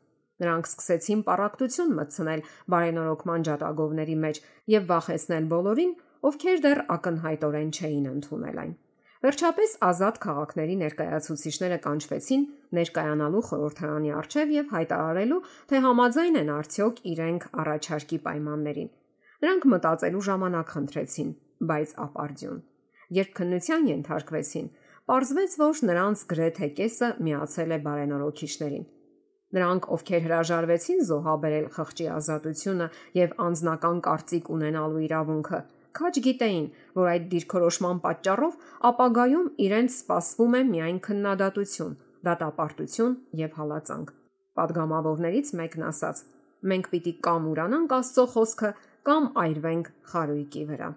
Նրանք 0.41 0.69
սկսեցին 0.69 1.19
պարակտություն 1.27 1.91
մտցնել 1.97 2.41
բարենորոգման 2.73 3.43
ջատագովների 3.47 4.15
մեջ 4.21 4.39
եւ 4.73 4.87
վախեցնել 4.91 5.49
բոլորին, 5.51 5.91
ովքեր 6.29 6.63
դեռ 6.65 6.81
ակնհայտորեն 6.95 7.69
չէին 7.77 8.07
ընդունել 8.11 8.61
այն։ 8.63 8.73
Վերջապես 9.21 9.73
ազատ 9.85 10.15
քաղաքների 10.21 10.75
ներկայացուցիչները 10.81 11.77
կանչվեցին 11.85 12.45
ներկայանալու 12.77 13.43
խորհրդարանի 13.51 14.13
առջև 14.17 14.53
եւ 14.55 14.71
հայտարարելու, 14.73 15.41
թե 15.69 15.81
համաձայն 15.85 16.39
են 16.41 16.49
արդյոք 16.57 17.01
իրենք 17.11 17.45
առաջարկի 17.61 18.19
պայմաններին։ 18.25 18.89
Նրանք 19.45 19.67
մտածելու 19.75 20.25
ժամանակ 20.31 20.73
խնդրեցին, 20.73 21.29
բայց 21.69 21.93
ապարդյուն։ 22.05 22.59
Երբ 23.11 23.31
քննության 23.37 23.87
ենթարկվեցին, 23.91 24.67
Պարզվեց, 25.11 25.53
որ 25.59 25.79
նրանց 25.89 26.21
գրեթե 26.31 26.67
կեսը 26.77 27.07
միացել 27.25 27.71
է 27.75 27.77
բարենորոքիչներին։ 27.85 28.83
Նրանք, 29.51 29.87
ովքեր 29.95 30.21
հրաժարվեցին 30.27 31.01
զոհաբերել 31.07 31.65
խղճի 31.75 32.05
ազատությունը 32.15 32.87
եւ 33.17 33.33
անձնական 33.45 33.97
կարծիք 34.05 34.51
ունենալու 34.55 35.01
իրավունքը, 35.07 35.59
քաջ 35.97 36.19
գիտեին, 36.27 36.67
որ 36.95 37.09
այդ 37.11 37.25
դիրքորոշման 37.33 37.99
պատճառով 38.05 38.55
ապագայում 38.91 39.49
իրենց 39.65 39.97
սպասվում 39.97 40.55
է 40.55 40.61
միայն 40.71 40.99
քննադատություն, 41.07 41.93
դատապարտություն 42.31 43.17
եւ 43.41 43.57
հալածանք։ 43.59 44.13
Պատգամավորներից 44.61 45.53
մեկն 45.61 45.87
ասաց. 45.91 46.23
Մենք 46.71 46.91
պիտի 46.91 47.13
կամ 47.25 47.47
ուրանանք 47.51 47.95
Աստծո 47.97 48.25
խոսքը, 48.35 48.71
կամ 49.07 49.23
այրվենք 49.41 49.87
խարույկի 50.11 50.63
վրա։ 50.71 50.89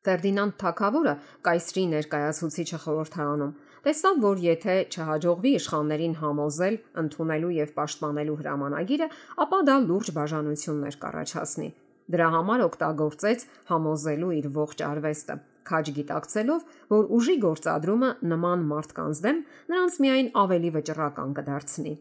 Ֆերդինանդ 0.00 0.54
Թագավորը 0.60 1.14
կայսրի 1.44 1.82
ներկայացուցիչը 1.94 2.78
խորհրդարանում 2.84 3.56
տեսավ, 3.86 4.16
որ 4.24 4.40
եթե 4.44 4.74
չհաջողվի 4.92 5.52
իշխաններին 5.58 6.14
համոզել 6.20 6.74
ընդունելու 7.02 7.52
եւ 7.56 7.70
պաշտպանելու 7.78 8.36
հրամանագիրը, 8.40 9.08
ապա 9.44 9.60
դա 9.68 9.76
լուրջ 9.86 10.10
բաժանություններ 10.18 10.98
կառաջացնի։ 11.04 11.68
Դրա 12.10 12.28
համար 12.34 12.64
օգտագործեց 12.66 13.44
համոզելու 13.70 14.30
իր 14.40 14.46
ողջ 14.56 14.82
արվեստը, 14.90 15.36
քաջ 15.70 15.90
գիտակցելով, 16.00 16.64
որ 16.90 17.10
ուժի 17.20 17.36
գործադրումը 17.44 18.10
նման 18.32 18.64
մարդկանց 18.70 19.22
դեմ 19.26 19.38
նրանց 19.70 19.98
միայն 20.04 20.32
ավելի 20.42 20.72
վճռական 20.76 21.36
կդարձնի։ 21.38 21.94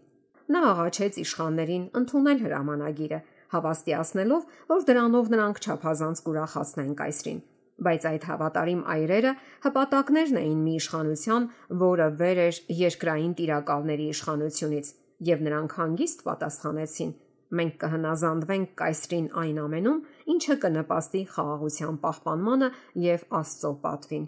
Նա 0.50 0.64
աղաչեց 0.74 1.22
իշխաններին 1.24 1.86
ընդունել 2.00 2.44
հրամանագիրը, 2.48 3.22
հավաստիացնելով, 3.54 4.50
որ 4.74 4.84
դրանով 4.90 5.32
նրանք 5.36 5.64
չափազանց 5.66 6.26
կուրախացնեն 6.26 6.94
կայսրին 7.04 7.40
բայց 7.86 8.08
այդ 8.10 8.26
հավատարիմ 8.30 8.82
այրերը 8.94 9.32
հպատակներն 9.66 10.40
էին 10.42 10.60
մի 10.66 10.74
իշխանության, 10.80 11.48
որը 11.84 12.08
վեր 12.20 12.42
էր 12.46 12.60
երկրային 12.80 13.34
տիրակալների 13.40 14.08
իշխանությունից, 14.14 14.92
եւ 15.30 15.46
նրանք 15.50 15.78
հանգիստ 15.80 16.26
պատասխանեցին. 16.30 17.12
մենք 17.50 17.78
կհնազանդվենք 17.82 18.74
կայսրին 18.80 19.28
այն 19.42 19.56
ամենում, 19.60 20.02
ինչը 20.34 20.56
կնպաստի 20.64 21.22
խաղաղության 21.34 21.96
պահպանմանը 22.04 22.68
եւ 23.06 23.24
աստծո 23.40 23.72
պատվին։ 23.86 24.28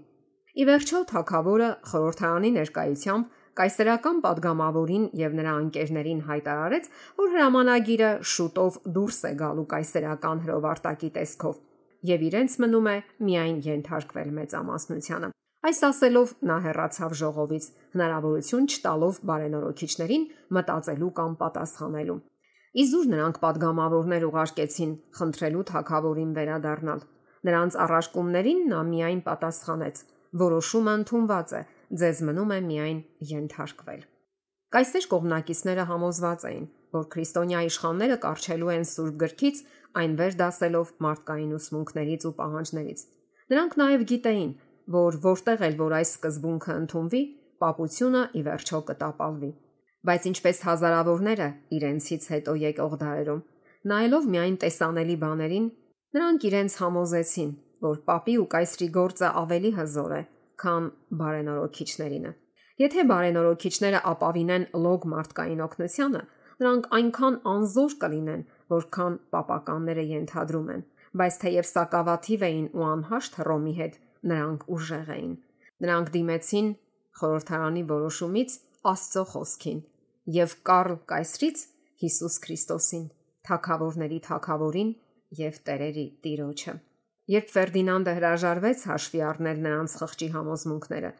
Ի 0.52 0.64
վերջո 0.68 1.02
թակավորը 1.12 1.68
խորհրդարանի 1.92 2.52
ներկայությամբ 2.58 3.38
Կայսերական 3.52 4.20
падգամավորին 4.24 5.08
եւ 5.20 5.34
նրա 5.36 5.54
անկերներին 5.62 6.22
հայտարարեց, 6.28 6.86
որ 7.20 7.34
հրամանագիրը 7.34 8.12
շուտով 8.34 8.78
դուրս 8.96 9.20
է 9.28 9.32
գալու 9.42 9.66
կայսերական 9.74 10.44
հրովարտակի 10.46 11.10
տեսքով 11.18 11.58
եւ 12.10 12.26
իրենց 12.32 12.58
մնում 12.64 12.88
է 12.92 12.98
միայն 13.28 13.58
ենթարկվել 13.68 14.30
մեծամասնությանը։ 14.42 15.30
Այս 15.62 15.80
ասելով 15.86 16.30
նա 16.50 16.58
հեռացավ 16.66 17.12
ժողովից, 17.22 17.66
հնարավորություն 17.94 18.68
չտալով 18.72 19.18
բարենորոքիչներին 19.30 20.24
մտածելու 20.58 21.12
կամ 21.22 21.36
պատասխանելու։ 21.42 22.20
Իզուր 22.82 23.08
նրանք 23.12 23.38
падգամավորներ 23.44 24.26
ուղարկեցին 24.32 24.92
խնդրելու 25.20 25.66
թակավորին 25.72 26.32
վերադառնալ։ 26.40 27.02
Նրանց 27.46 27.78
առարկումներին 27.86 28.62
նա 28.72 28.82
միայն 28.90 29.22
պատասխանեց. 29.28 30.04
որոշումը 30.32 30.92
ընդունված 30.98 31.50
է, 31.60 31.62
ձեզ 32.00 32.20
մնում 32.28 32.52
է 32.56 32.60
միայն 32.72 33.00
ենթարկվել։ 33.32 34.04
Կայսեր 34.72 35.06
կողմնակիցները 35.12 35.84
համոզված 35.92 36.46
էին, 36.48 36.68
որ 36.96 37.06
քրիստոնյա 37.14 37.62
իշխանները 37.68 38.18
կարճելու 38.26 38.72
են 38.76 38.86
Սուրբ 38.92 39.16
գրքից 39.22 39.62
այն 40.02 40.14
վեր 40.20 40.38
դասելով 40.42 40.92
մարդկային 41.06 41.56
ուսմունքներից 41.58 42.26
ու 42.28 42.34
պահանջներից։ 42.42 43.04
Նրանք 43.52 43.74
նաև 43.82 44.06
գիտեին, 44.12 44.52
որ 44.96 45.18
որտեղ 45.26 45.66
էլ 45.68 45.76
որ 45.82 45.96
այս 46.02 46.12
սկզբունքը 46.16 46.76
ընդունվի, 46.82 47.22
պապությունը 47.62 48.22
ի 48.32 48.42
վերջո 48.48 48.80
կտապալվի։ 48.92 49.52
Բայց 50.02 50.28
ինչպես 50.32 50.62
հազարավորները 50.68 51.48
իրենցից 51.78 52.24
հետո 52.32 52.54
եկող 52.62 52.94
դարերում, 53.02 53.42
նայելով 53.92 54.30
միայն 54.34 54.56
տեսանելի 54.64 55.18
բաներին, 55.22 55.68
նրանք 56.18 56.46
իրենց 56.52 56.78
համոզեցին, 56.82 57.52
որ 57.86 58.00
պապի 58.08 58.36
ու 58.42 58.48
կայսրի 58.56 58.88
գործը 58.98 59.30
ավելի 59.42 59.72
հզոր 59.78 60.12
է, 60.18 60.22
քան 60.62 60.88
բարենորոքիչներինը։ 61.22 62.32
Եթե 62.82 63.06
բարենորոքիչները 63.12 64.00
ապավինեն 64.12 64.66
լոգ 64.82 65.08
մարդկային 65.12 65.64
օգնությանը, 65.66 66.22
նրանք 66.62 66.88
այնքան 66.98 67.38
անզոր 67.52 67.96
կլինեն, 68.02 68.44
որքան 68.72 69.16
պապականները 69.36 70.04
ենթադրում 70.12 70.68
են, 70.76 70.84
բայց 71.22 71.38
թեև 71.42 71.70
սակավաթիվ 71.72 72.46
էին 72.48 72.68
ու 72.78 72.86
անհաշտ 72.92 73.40
Հռոմի 73.42 73.74
հետ, 73.82 73.96
նրանք 74.32 74.68
ուժեղ 74.76 75.10
էին։ 75.16 75.34
Նրանք 75.82 76.12
դիմեցին 76.16 76.70
խորհրդարանի 77.22 77.84
որոշումից 77.92 78.60
Աստծո 78.92 79.24
խոսքին 79.32 79.82
եւ 80.36 80.54
Կարլ 80.70 80.96
Կայսրից 81.12 81.66
Հիսուս 82.02 82.38
Քրիստոսին, 82.46 83.04
թակավորների 83.48 84.20
թակավորին 84.28 84.94
եւ 85.42 85.60
տերերի 85.68 86.06
տիրոջը։ 86.26 86.74
Երբ 87.32 87.52
Ֆերդինանդը 87.56 88.14
հրաժարվեց 88.18 88.86
հաշվի 88.92 89.22
առնել 89.32 89.60
նրանց 89.66 89.94
խղճի 90.02 90.28
համոզմունքները, 90.36 91.12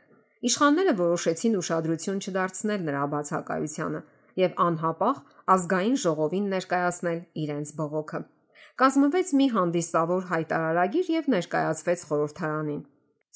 իշխանները 0.50 0.94
որոշեցին 1.02 1.58
ուշադրություն 1.62 2.22
չդարձնել 2.22 2.86
նրա 2.88 3.04
բացակայությանը 3.14 4.02
եւ 4.40 4.54
անհապաղ 4.66 5.20
ազգային 5.56 5.98
ժողովին 6.04 6.48
ներկայացնել 6.54 7.20
իրենց 7.44 7.74
բողոքը։ 7.82 8.22
Կազմվեց 8.82 9.34
մի 9.40 9.48
հանդիսավոր 9.56 10.28
հայտարարագիր 10.32 11.12
եւ 11.16 11.30
ներկայացվեց 11.36 12.06
խորհրդարանին։ 12.12 12.82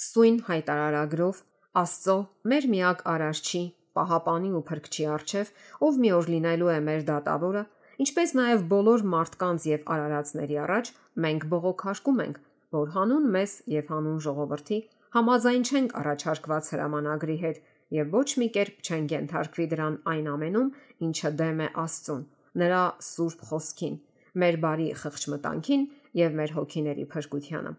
Սույն 0.06 0.38
հայտարարագրով 0.50 1.42
Աստծո 1.76 2.18
մեր 2.52 2.66
միակ 2.72 3.02
արարչի, 3.12 3.64
պահապանի 4.00 4.52
ու 4.56 4.64
փրկչի 4.70 5.06
արչև, 5.12 5.50
ով 5.86 5.98
մի 6.04 6.12
օր 6.16 6.30
լինելու 6.34 6.72
է 6.72 6.78
մեր 6.88 7.02
դատավորը, 7.10 7.64
ինչպես 8.06 8.34
նաև 8.40 8.64
բոլոր 8.72 9.04
մարդկանց 9.16 9.66
եւ 9.72 9.84
արարածների 9.96 10.60
առաջ 10.66 10.92
մենք 11.26 11.48
բողոքարկում 11.52 12.22
ենք, 12.26 12.40
որ 12.76 12.94
հանուն 12.96 13.28
մեզ 13.36 13.56
եւ 13.76 13.92
հանուն 13.92 14.22
ժողովրդի 14.26 14.80
համաձայն 15.16 15.64
չենք 15.64 15.94
առաջարկված 16.00 16.70
հրամանագրի 16.74 17.36
հետ 17.44 17.60
եւ 17.94 18.16
ոչ 18.16 18.30
մի 18.42 18.48
կերպ 18.56 18.86
չեն 18.86 19.08
ենթարկվի 19.14 19.66
դրան 19.74 19.98
այն 20.12 20.30
ամենում, 20.36 20.70
ինչը 21.06 21.32
դեմ 21.42 21.60
է 21.66 21.68
Աստծուն, 21.86 22.24
նրա 22.62 22.82
սուրբ 23.10 23.44
խոսքին, 23.50 24.00
մեր 24.42 24.58
բարի 24.66 24.88
խղճմտանքին 25.02 25.84
եւ 26.22 26.40
մեր 26.40 26.56
հոգիների 26.56 27.06
փրկությանը։ 27.14 27.76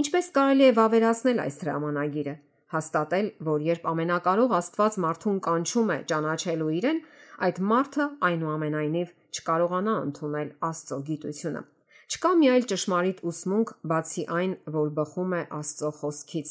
Ինչպես 0.00 0.30
կարելի 0.36 0.64
է 0.70 0.72
վավերացնել 0.78 1.42
այս 1.44 1.56
հրամանագիրը, 1.64 2.34
հաստատել, 2.70 3.28
որ 3.50 3.64
երբ 3.66 3.86
ամենակարող 3.90 4.54
Աստված 4.60 4.98
մարդուն 5.04 5.38
կանչում 5.46 5.90
է 5.90 5.98
ճանաչելու 6.12 6.70
իրեն, 6.78 7.00
այդ 7.46 7.60
մարդը 7.70 8.06
այնուամենայնիվ 8.30 9.12
չկարողանա 9.34 9.94
ընդունել 10.06 10.50
Աստծո 10.70 10.98
գիտությունը։ 11.10 11.62
Չկա 12.10 12.30
մի 12.38 12.48
այլ 12.50 12.64
ճշմարիտ 12.70 13.20
ուսմունք, 13.30 13.72
բացի 13.90 14.24
այն, 14.38 14.54
որ 14.76 14.88
բխում 14.98 15.34
է 15.40 15.42
Աստծո 15.58 15.90
խոսքից, 15.98 16.48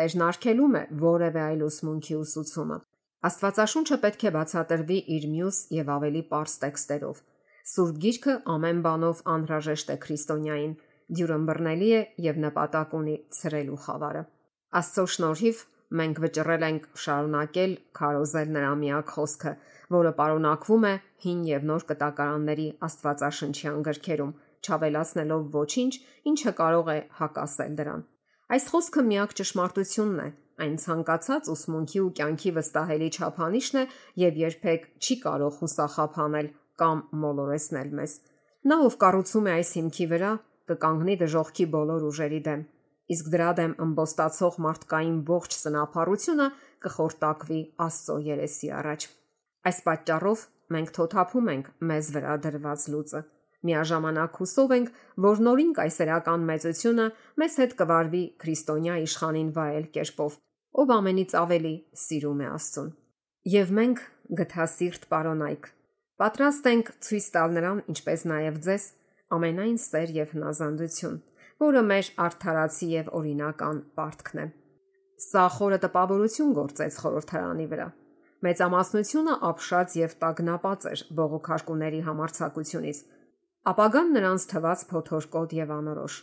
Տերն 0.00 0.22
արկելում 0.24 0.76
է 0.78 0.80
որևէ 1.00 1.40
այլ 1.44 1.62
ուսմունքի 1.66 2.14
ուսուցումը։ 2.16 2.76
Աստվածաշունչը 3.28 3.96
պետք 4.04 4.22
է 4.24 4.30
բացատրվի 4.36 4.96
իր 5.16 5.24
մյուս 5.32 5.56
եւ 5.76 5.90
ավելի 5.94 6.22
པարս 6.30 6.54
տեքստերով։ 6.62 7.18
Սուրբ 7.70 7.98
Գիրքը 8.04 8.36
ամեն 8.54 8.78
բանով 8.86 9.18
անհրաժեշտ 9.34 9.90
է 9.92 9.96
քրիստոնյային, 10.04 10.72
դյուրըմբռնելի 11.18 11.90
է 11.98 12.00
եւ 12.26 12.40
նպատակ 12.46 12.94
ունի 13.00 13.16
ցրելու 13.40 13.76
խավարը։ 13.84 14.22
Աստծո 14.80 15.04
շնորհիվ 15.16 15.60
մենք 16.00 16.22
վճռել 16.24 16.64
ենք 16.70 16.86
շարունակել 17.04 17.76
քարոզել 18.00 18.54
նրա 18.56 18.72
միակ 18.84 19.12
խոսքը, 19.18 19.52
որը 20.00 20.14
պարունակվում 20.22 20.86
է 20.88 20.94
հին 21.26 21.42
եւ 21.50 21.68
նոր 21.72 21.86
կտակարանների 21.92 22.68
Աստվածաշնչյան 22.88 23.84
գրքերում, 23.90 24.32
չավելացնելով 24.64 25.44
ոչինչ, 25.60 25.92
ինչը 26.32 26.56
կարող 26.62 26.90
է 26.94 26.98
հակասել 27.20 27.76
դրան։ 27.82 28.09
Այս 28.50 28.64
խոսքը 28.70 29.02
միակ 29.10 29.34
ճշմարտությունն 29.40 30.22
է, 30.26 30.28
Այն 30.60 30.74
ցանկացած 30.76 31.46
ուսմունքի 31.48 32.00
ու 32.04 32.10
կյանքի 32.18 32.50
վստահելի 32.56 33.06
չափանիշն 33.16 33.78
է 33.80 33.84
եւ 34.20 34.40
երբեք 34.40 34.82
չի 35.00 35.14
կարող 35.22 35.54
հուսախափանել 35.60 36.50
կամ 36.82 37.00
մոլորեսնել 37.22 37.94
մեզ։ 38.00 38.16
Նա 38.68 38.78
ով 38.88 38.96
կառուցում 39.04 39.48
է 39.48 39.54
այս 39.56 39.70
հիմքի 39.78 40.06
վրա, 40.10 40.32
կկանգնի 40.70 41.16
դժողքի 41.22 41.66
բոլոր 41.76 42.06
ուժերի 42.10 42.40
դեմ, 42.50 42.66
իսկ 43.16 43.32
դրա 43.34 43.50
դեմ 43.60 43.72
ըմբոստացող 43.86 44.60
մարդկային 44.68 45.18
ողջ 45.30 45.56
սնափառությունը 45.60 46.48
կխորտակվի 46.84 47.60
Աստծո 47.88 48.16
երեսի 48.28 48.72
առաջ։ 48.80 49.08
Այս 49.70 49.78
պատճառով 49.88 50.46
մենք 50.76 50.92
թոթափում 51.00 51.52
ենք 51.56 51.72
մեզ 51.88 52.12
վրա 52.20 52.36
դրված 52.44 52.88
լույսը։ 52.92 53.20
Միաժամանակ 53.66 54.38
հուսով 54.40 54.70
ենք, 54.76 54.92
որ 55.24 55.42
նորին 55.46 55.74
կայսերական 55.80 56.46
մեծությունը 56.50 57.06
մեզ 57.42 57.58
հետ 57.60 57.74
կվարվի 57.80 58.22
քրիստոնյա 58.44 58.94
իշխանին 59.04 59.50
վայել 59.58 59.90
կերպով, 59.96 60.38
ով 60.80 60.94
ամենից 60.96 61.34
ավելի 61.40 61.74
սիրում 62.04 62.40
է 62.40 62.48
Աստծուն։ 62.54 62.88
Եվ 63.60 63.76
մենք 63.80 64.02
գթասիրտ 64.40 65.06
պարոնայք 65.12 65.70
պատրաստ 66.20 66.66
ենք 66.68 66.88
ցույց 67.00 67.26
տալ 67.32 67.54
նրան, 67.56 67.78
ինչպես 67.88 68.22
նաև 68.28 68.56
ձեզ, 68.66 68.86
ամենայն 69.36 69.78
սեր 69.80 70.10
եւ 70.18 70.32
հնազանդություն, 70.34 71.14
որը 71.64 71.82
մեր 71.90 72.10
արդարացի 72.24 72.88
եւ 72.90 73.08
օրինական 73.20 73.78
պարտքն 73.96 74.42
է։ 74.42 74.44
Սա 75.30 75.44
խորը 75.56 75.78
տպավորություն 75.84 76.52
գործեց 76.58 76.98
խորհրդարանի 77.00 77.66
վրա։ 77.72 77.88
Մեծամասնությունը 78.44 79.38
ապշած 79.48 79.96
եւ 80.00 80.12
տագնապած 80.20 80.86
էր 80.90 81.00
բողոքարկուների 81.16 82.00
համարցակությունից։ 82.08 83.00
Ապագան 83.68 84.14
նրանց 84.16 84.46
թված 84.54 84.82
փոթորկոտ 84.90 85.50
եւ 85.52 85.72
անորոշ։ 85.74 86.14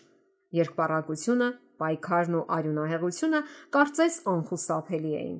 Երկպարակությունը, 0.57 1.49
պայքարն 1.77 2.37
ու 2.39 2.47
արյունահեղությունը 2.57 3.41
կարծես 3.77 4.15
անխուսափելի 4.31 5.13
էին 5.21 5.37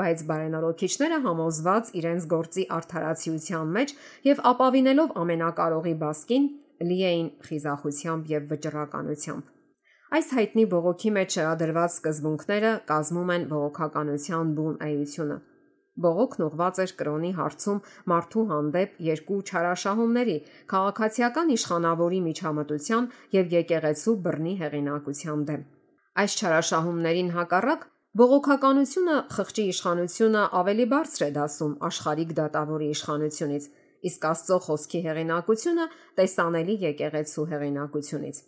բայց 0.00 0.20
բարենորոքիչները 0.26 1.16
համոզված 1.24 1.88
իրենց 2.00 2.26
գործի 2.30 2.64
արդարացիության 2.76 3.72
մեջ 3.76 3.94
եւ 4.26 4.42
ապավինելով 4.50 5.14
ամենակարողի 5.22 5.94
բասկին 6.02 6.46
լի 6.90 6.98
էին 7.10 7.28
խիզախությամբ 7.46 8.30
եւ 8.34 8.46
վճռականությամբ։ 8.54 9.48
Այս 10.10 10.30
հայտնի 10.38 10.64
բողոքի 10.74 11.10
մեջ 11.16 11.34
շարադրված 11.38 11.96
սկզբունքները 11.96 12.72
կազմում 12.90 13.34
են 13.34 13.46
բողոքականության 13.50 14.54
բուն 14.58 14.78
էությունը։ 14.90 15.36
Բողոքն 16.00 16.44
ուղված 16.46 16.80
էր 16.84 16.92
կրոնի 17.00 17.30
հարցում 17.36 17.78
մարդու 18.12 18.44
հանդեպ 18.50 19.00
երկու 19.06 19.38
չարաշահումների՝ 19.50 20.36
քաղաքացիական 20.72 21.50
իշխանավորի 21.56 22.20
միջամտության 22.26 23.08
եւ 23.36 23.54
եկեղեցու 23.56 24.14
բռնի 24.26 24.54
հեղինակության 24.60 25.42
դեմ։ 25.50 25.64
Այս 26.20 26.36
չարաշահումներին 26.40 27.32
հակառակ 27.36 27.88
Բողոքականությունը 28.20 29.16
խղճի 29.34 29.64
իշխանությունը 29.70 30.40
ավելի 30.60 30.86
բարձր 30.92 31.24
է 31.26 31.30
դասում 31.36 31.74
աշխարհիկ 31.88 32.32
դատավորի 32.38 32.88
իշխանությունից, 32.94 33.68
իսկ 34.10 34.24
Աստծո 34.30 34.58
խոսքի 34.66 35.00
հեղինակությունը 35.04 35.86
տեսանելի 36.18 36.76
եկեղեցու 36.90 37.46
հեղինակությունից։ 37.52 38.40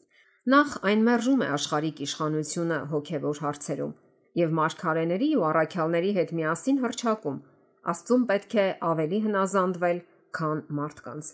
Նախ 0.52 0.78
այն 0.90 1.04
մերժում 1.06 1.44
է 1.46 1.48
աշխարհիկ 1.62 2.02
իշխանությունը 2.06 2.78
հոգևոր 2.90 3.42
հարցերում 3.46 3.92
եւ 4.38 4.54
մարգարեների 4.58 5.28
ու 5.38 5.44
առաքյալների 5.50 6.12
հետ 6.18 6.32
միասին 6.38 6.80
հրճակում։ 6.82 7.38
Աստծուն 7.92 8.24
պետք 8.30 8.56
է 8.62 8.66
ավելի 8.92 9.18
հնազանդվել, 9.26 9.98
քան 10.38 10.62
մարդկանց։ 10.78 11.30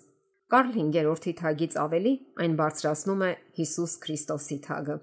Կարլ 0.49 0.71
5-րդի 0.75 1.33
թագից 1.38 1.75
ավելի 1.85 2.12
այն 2.43 2.55
բարձրացնում 2.59 3.25
է 3.28 3.31
Հիսուս 3.59 3.97
Քրիստոսի 4.05 4.59
թագը։ 4.64 4.97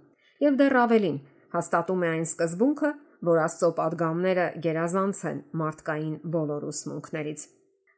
Եվ 0.46 0.56
դեռ 0.62 0.78
ավելին, 0.82 1.20
հաստատում 1.56 2.06
է 2.06 2.10
այն 2.16 2.26
սկզբունքը, 2.26 2.92
որ 3.30 3.42
Աստծո 3.46 3.70
падգամները 3.80 4.48
գերազանց 4.66 5.22
են 5.30 5.44
մարդկային 5.62 6.16
բոլոր 6.36 6.66
ուսմունքներից։ 6.72 7.46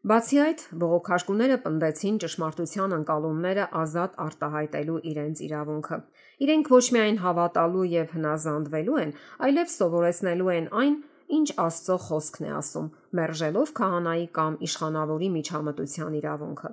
Բացի 0.08 0.38
այդ, 0.40 0.62
բողոքարկուները 0.80 1.56
պնդեցին 1.64 2.18
ճշմարտության 2.24 2.94
անկալումները 2.98 3.64
ազատ 3.80 4.14
արտահայտելու 4.24 5.00
իրենց 5.12 5.42
իրավունքը։ 5.48 5.98
Իրենք 6.46 6.70
ոչ 6.72 6.84
միայն 6.96 7.18
հավատալու 7.24 7.84
եւ 7.94 8.14
հնազանդվելու 8.16 9.00
են, 9.02 9.12
այլև 9.48 9.74
սովորեցնելու 9.74 10.52
են 10.54 10.70
այն, 10.84 10.96
ինչ 11.38 11.48
Աստծո 11.66 11.98
խոսքն 12.06 12.48
է 12.48 12.54
ասում, 12.62 12.88
մերժելով 13.20 13.74
քահանայի 13.82 14.26
կամ 14.38 14.58
իշխանավորի 14.70 15.30
միջամտության 15.36 16.18
իրավունքը։ 16.22 16.72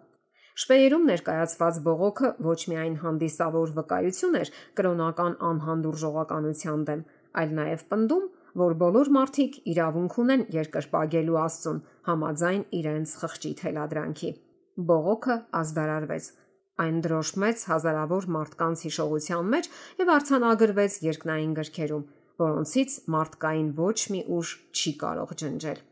Շպեերում 0.54 1.10
ներկայացված 1.10 1.82
բողոքը 1.88 2.28
ոչ 2.46 2.60
միայն 2.70 2.96
հանդիսավոր 3.02 3.74
վկայություն 3.80 4.38
էր 4.44 4.54
կրոնական 4.78 5.34
անհանդուրժողականության 5.50 6.86
դեմ, 6.92 7.06
այլ 7.34 7.58
նաև 7.58 7.86
պնդում, 7.90 8.28
որ 8.60 8.74
բոլոր 8.80 9.10
մարդիկ 9.14 9.56
իրավունք 9.72 10.16
ունեն 10.22 10.42
երկրպագելու 10.54 11.38
Աստծուն 11.42 11.80
համաձայն 12.08 12.62
իրենց 12.78 13.14
խղճի 13.22 13.52
թելադրանքի։ 13.60 14.30
Բողոքը 14.90 15.36
ազդարարվեց։ 15.60 16.28
Այն 16.84 16.96
դրոշմեց 17.06 17.64
հազարավոր 17.70 18.28
մարդկանց 18.36 18.84
հիշողության 18.86 19.50
մեջ 19.54 19.68
եւ 20.02 20.08
արցանագրվեց 20.14 20.96
երկնային 21.06 21.52
գրքերում, 21.58 22.06
որոնցից 22.44 22.96
մարդկային 23.14 23.68
ոչ 23.78 23.98
մի 24.14 24.22
ուժ 24.38 24.54
չի 24.74 24.92
կարող 25.02 25.36
ջնջել։ 25.42 25.84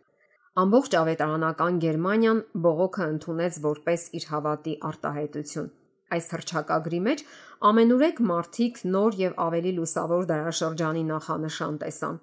Ամբողջ 0.62 0.96
ավետարանական 1.03 1.79
Գերմանիան 1.83 2.40
բողոքը 2.66 3.07
ընդունեց 3.12 3.61
որպես 3.66 4.03
իր 4.18 4.27
հավատի 4.33 4.75
արտահայտություն։ 4.90 5.70
Այս 6.12 6.27
հրճակագրի 6.35 7.01
մեջ 7.07 7.22
ամենուրեք 7.70 8.20
մարդիկ 8.33 8.83
նոր 8.96 9.16
եւ 9.22 9.38
ավելի 9.46 9.72
լուսավոր 9.79 10.29
դարաշրջանի 10.33 11.07
նախանշան 11.12 11.79
տեսան։ 11.87 12.20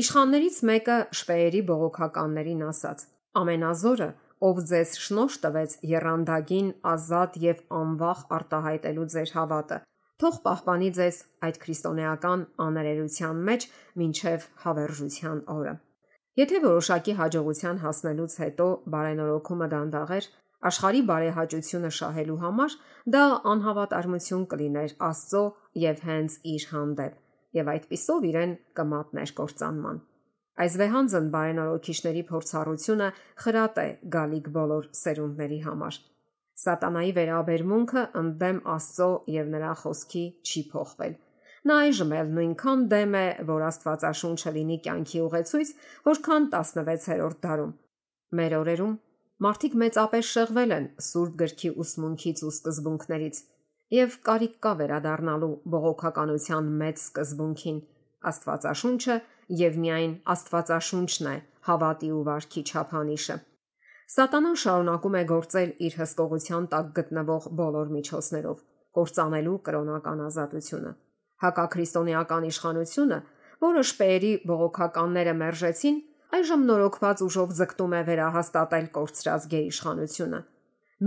Իշխաններից 0.00 0.58
մեկը 0.68 0.94
շպեերի 1.18 1.60
բողոքականներին 1.68 2.60
ասաց. 2.70 3.02
Ամենազորը, 3.40 4.06
ով 4.48 4.60
ձեզ 4.70 4.92
շնորհ 5.04 5.34
տվեց 5.42 5.74
երանդագին 5.90 6.70
ազատ 6.92 7.36
եւ 7.42 7.60
անվախ 7.80 8.22
արտահայտելու 8.38 9.06
ձեր 9.14 9.32
հավատը, 9.34 9.78
թող 10.24 10.40
պահպանի 10.46 10.90
ձեզ 11.00 11.20
այդ 11.48 11.60
քրիստոնեական 11.66 12.46
աներերության 12.66 13.44
մեջ 13.50 13.68
մինչև 14.00 14.48
հավերժության 14.64 15.38
օրը։ 15.60 15.74
Եթե 16.40 16.60
որոշակի 16.64 17.14
հաջողության 17.20 17.80
հասնելուց 17.84 18.36
հետո 18.44 18.68
բարենորոքումը 18.94 19.72
դանդաղեր, 19.74 20.28
աշխարհի 20.70 21.02
բարեհաճությունը 21.10 21.90
շահելու 22.00 22.42
համար 22.44 22.76
դա 23.16 23.24
անհավատարմություն 23.52 24.46
կլիներ 24.54 24.94
Աստծո 25.10 25.44
եւ 25.90 26.06
հենց 26.08 26.44
իր 26.54 26.70
հանդեպ 26.70 27.26
եւ 27.56 27.70
այդпիսով 27.74 28.28
իրեն 28.30 28.54
կմատներ 28.78 29.34
կործանման։ 29.40 29.98
Այս 30.60 30.76
վեհանձն 30.80 31.28
բարենորոքիչների 31.34 32.22
փորձառությունը 32.30 33.08
խրատ 33.44 33.78
է 33.80 33.88
գալիք 34.14 34.48
բոլոր 34.56 34.88
սերունդների 35.00 35.60
համար։ 35.66 35.98
Սատանայի 36.60 37.12
վերաբերմունքը 37.16 38.02
ընդդեմ 38.20 38.58
Աստծո 38.74 39.10
եւ 39.34 39.52
նրա 39.54 39.70
խոսքի 39.82 40.24
չի 40.44 40.62
փոխվել։ 40.74 41.14
Նա 41.70 41.76
այժմ 41.84 42.12
էլ 42.16 42.28
նույնքան 42.36 42.82
դեմ 42.90 43.14
է, 43.20 43.24
որ 43.48 43.64
Աստվածաշունչը 43.68 44.52
լինի 44.56 44.76
կյանքի 44.84 45.22
ուղեցույց, 45.24 45.72
որքան 46.08 46.46
16-րդ 46.54 47.40
դարում։ 47.46 47.72
Մեր 48.40 48.56
օրերում 48.60 48.94
մարդիկ 49.44 49.76
մեծապես 49.80 50.30
շեղվել 50.36 50.74
են 50.76 50.86
Սուրբ 51.08 51.36
գրքի 51.40 51.72
ուսմունքից 51.84 52.42
ու 52.44 52.52
սկզբունքներից 52.56 53.42
եւ 53.90 54.16
կարիք 54.26 54.52
կա 54.64 54.72
վերադառնալու 54.80 55.54
բողոքականության 55.74 56.66
մեծ 56.80 57.00
սկզբունքին 57.04 57.78
Աստվածաշունչը 58.30 59.16
եւ 59.60 59.78
միայն 59.84 60.12
Աստվածաշունչն 60.34 61.30
է 61.30 61.36
հավատի 61.68 62.10
ու 62.14 62.20
վարքի 62.28 62.62
չափանիշը։ 62.70 63.36
Սատանան 64.14 64.58
շարունակում 64.62 65.16
է 65.20 65.22
գործել 65.30 65.72
իր 65.86 65.96
հսկողության 66.00 66.68
տակ 66.70 66.92
գտնվող 66.98 67.48
բոլոր 67.60 67.90
միջոցներով, 67.96 68.62
կործանելու 68.98 69.58
կրոնական 69.66 70.22
ազատությունը։ 70.28 70.92
Հակաքրիստոնեական 71.44 72.48
իշխանությունը, 72.50 73.18
որը 73.66 73.84
շպեերի 73.90 74.32
բողոքականները 74.50 75.34
մերժեցին, 75.42 76.00
այժմ 76.40 76.64
նորոգված 76.70 77.26
ուժով 77.26 77.54
ձգտում 77.60 77.94
է 78.00 78.02
վերահաստատել 78.10 78.90
կորցրած 78.98 79.46
գերիշխանությունը 79.54 80.40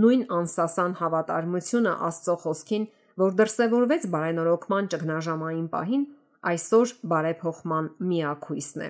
նույն 0.02 0.22
անսասան 0.34 0.94
հավատարմությունը 1.00 1.94
Աստծո 2.08 2.34
խոսքին, 2.44 2.84
որ 3.22 3.34
դրսևորվեց 3.38 4.06
բարենորոգման 4.14 4.88
ճգնաժամային 4.94 5.66
պահին, 5.74 6.04
այսօր 6.50 6.94
բարեփոխման 7.12 7.90
միակ 8.10 8.48
հույսն 8.50 8.84
է։ 8.84 8.88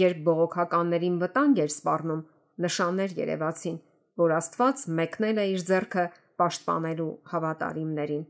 Երբ 0.00 0.22
բողոքականներին 0.26 1.18
վտանգ 1.22 1.60
էր 1.64 1.72
սպառնում, 1.74 2.22
նշաններ 2.64 3.14
երևացին, 3.20 3.76
որ 4.24 4.34
Աստված 4.38 4.84
մեկնել 4.98 5.38
է 5.38 5.46
իր 5.54 5.64
ձեռքը 5.70 6.04
պաշտպանելու 6.40 7.12
հավատարիմներին։ 7.30 8.24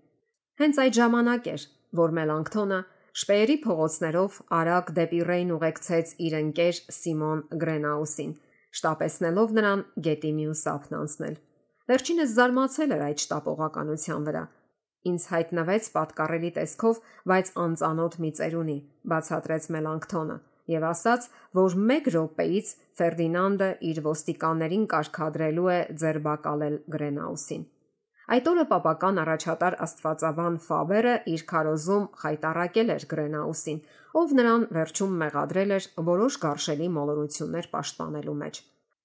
Հենց 0.61 0.81
այդ 0.85 0.99
ժամանակ 0.99 1.49
էր, 1.55 1.65
որ 2.05 2.15
Մելանքթոնը 2.19 2.81
շպեերի 3.15 3.57
փողոցներով 3.65 4.39
արագ 4.59 4.93
դեպի 4.99 5.21
Ռեյն 5.29 5.51
ուղեկցեց 5.55 6.15
իր 6.27 6.37
ընկեր 6.41 6.79
Սիմոն 6.99 7.43
Գրենաուսին, 7.65 8.33
շտապեցնելով 8.75 9.55
նրան 9.59 9.85
գետի 10.07 10.33
մյուս 10.39 10.63
ափն 10.75 10.97
անցնել։ 11.01 11.37
Վերջինս 11.85 12.31
զարմացել 12.33 12.93
էր 12.95 13.03
այդ 13.05 13.23
շտապողականության 13.23 14.23
վրա։ 14.25 14.43
Ինձ 15.05 15.25
հայտնվեց 15.35 15.89
պատկառելի 15.97 16.51
տեսքով, 16.57 17.01
բայց 17.29 17.51
անծանոթ 17.65 18.15
մի 18.25 18.31
ծերունի, 18.39 18.77
բացատրեց 19.13 19.67
Մելանքթոնը, 19.75 20.37
եւ 20.73 20.87
ասաց, 20.89 21.27
որ 21.61 21.77
1 21.97 22.09
րոպեից 22.15 22.73
Ֆերդինանդը 23.01 23.69
իր 23.91 24.01
ոստիկաններին 24.09 24.89
կարգադրելու 24.95 25.69
է 25.75 25.79
ձերբակալել 26.01 26.81
Գրենաուսին։ 26.97 27.69
Այդ 28.35 28.47
օրը 28.49 28.65
պապական 28.73 29.21
առաջատար 29.21 29.75
Աստվածաբան 29.85 30.55
Ֆաբերը 30.65 31.15
իր 31.35 31.43
քարոզում 31.53 32.05
խայտարակել 32.25 32.93
էր 32.95 33.05
Գրենաուսին, 33.13 33.81
ով 34.25 34.37
նրան 34.41 34.63
վերջում 34.73 35.19
մեղադրել 35.21 35.75
էր 35.77 35.89
որոշ 36.09 36.39
գարշելի 36.49 36.89
մոլորություններ 36.97 37.69
պաշտպանելու 37.75 38.41
մեջ։ 38.41 38.61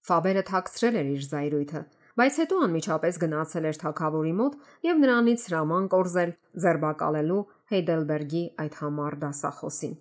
Ֆաբերը 0.07 0.43
թաքցրել 0.47 0.99
էր 0.99 1.09
իր 1.19 1.25
զայրույթը, 1.33 1.81
բայց 2.19 2.37
հետո 2.41 2.55
անմիջապես 2.65 3.17
գնացել 3.23 3.65
էր 3.69 3.77
թակավորի 3.79 4.31
մոտ 4.39 4.55
եւ 4.85 4.97
նրանից 5.03 5.43
հրաման 5.49 5.85
կորզել 5.93 6.31
ձերբակալելու 6.63 7.43
Հեյդելբերգի 7.71 8.41
այդ 8.63 8.75
համար 8.79 9.17
դասախոսին։ 9.23 9.93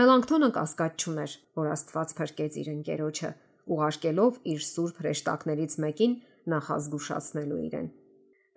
Մելանքթոնը 0.00 0.48
կասկած 0.56 1.04
չուներ, 1.04 1.32
որ 1.60 1.70
Աստված 1.70 2.14
փրկեց 2.20 2.58
իր 2.60 2.68
ընկերոջը, 2.74 3.30
ուղարկելով 3.70 4.40
իր 4.50 4.60
սուրբ 4.66 5.00
հրեշտակներից 5.04 5.74
մեկին 5.84 6.14
նախազգուշացնելու 6.50 7.62
իրեն։ 7.70 7.88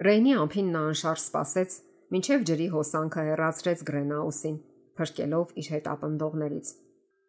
Ռեյնի 0.08 0.34
ամփին 0.44 0.70
նա 0.74 0.84
անշարժ 0.90 1.24
սпасեց, 1.28 1.76
ինչև 2.18 2.46
ջրի 2.50 2.68
հոսանքը 2.74 3.26
հեռացրեց 3.30 3.84
Գրենաուսին, 3.90 4.56
փրկելով 4.98 5.58
իր 5.62 5.68
հետ 5.74 5.90
ապնդողներից։ 5.94 6.72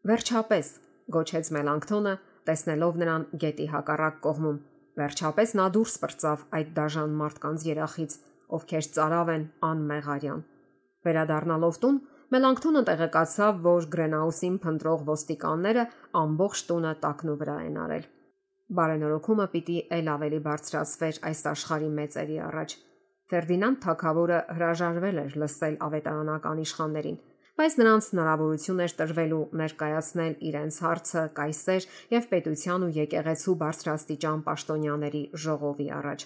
Վերջապես 0.09 0.71
գոչեց 1.17 1.51
Մելանքթոնը, 1.59 2.15
տեսնելով 2.49 3.03
նրան 3.05 3.27
գետի 3.45 3.67
հակառակ 3.75 4.17
կողմում 4.25 4.59
Վերջապես 5.01 5.55
նա 5.59 5.69
դուրս 5.75 5.95
պրծավ 6.05 6.43
այդ 6.59 6.73
դաժան 6.79 7.15
մարդկանց 7.21 7.69
երախից, 7.69 8.19
ովքեր 8.59 8.91
ծարավ 8.97 9.33
են 9.35 9.47
անմեղարյան։ 9.71 10.43
Վերադառնալով 11.05 11.81
տուն, 11.85 12.03
Մելանքթոնը 12.35 12.83
տեղեկացավ, 12.89 13.59
որ 13.69 13.87
Գրենաուսին 13.95 14.57
փնտրող 14.65 15.07
ոստիկանները 15.13 15.87
ամբողջ 16.25 16.67
տունը 16.71 16.99
տակնու 17.05 17.39
վրա 17.45 17.57
են 17.69 17.81
արել 17.85 18.07
բարենորոգումը 18.73 19.47
պիտի 19.53 19.77
ել 19.93 20.09
ավելի 20.15 20.39
բարձրացվեր 20.47 21.19
այս 21.29 21.41
աշխարհի 21.51 21.91
մեծերի 21.99 22.39
առաջ։ 22.49 22.75
Ֆերդինանդ 23.33 23.81
թագավորը 23.85 24.39
հրաժարվել 24.57 25.21
էր 25.25 25.37
լսել 25.43 25.77
ավետարանական 25.87 26.63
իշխաններին, 26.65 27.19
բայց 27.55 27.75
նրանց 27.81 28.07
հնարավորություն 28.15 28.85
էր 28.85 28.93
տրվելու 28.99 29.43
ներկայացնել 29.61 30.33
իրենց 30.51 30.79
հարցը 30.85 31.23
կայսեր 31.39 31.89
եւ 32.15 32.25
պետության 32.35 32.87
ու 32.87 32.95
եկեղեցու 32.99 33.55
բարձրաստիճան 33.65 34.41
պաշտոնյաների 34.49 35.25
ժողովի 35.45 35.89
առաջ։ 35.99 36.25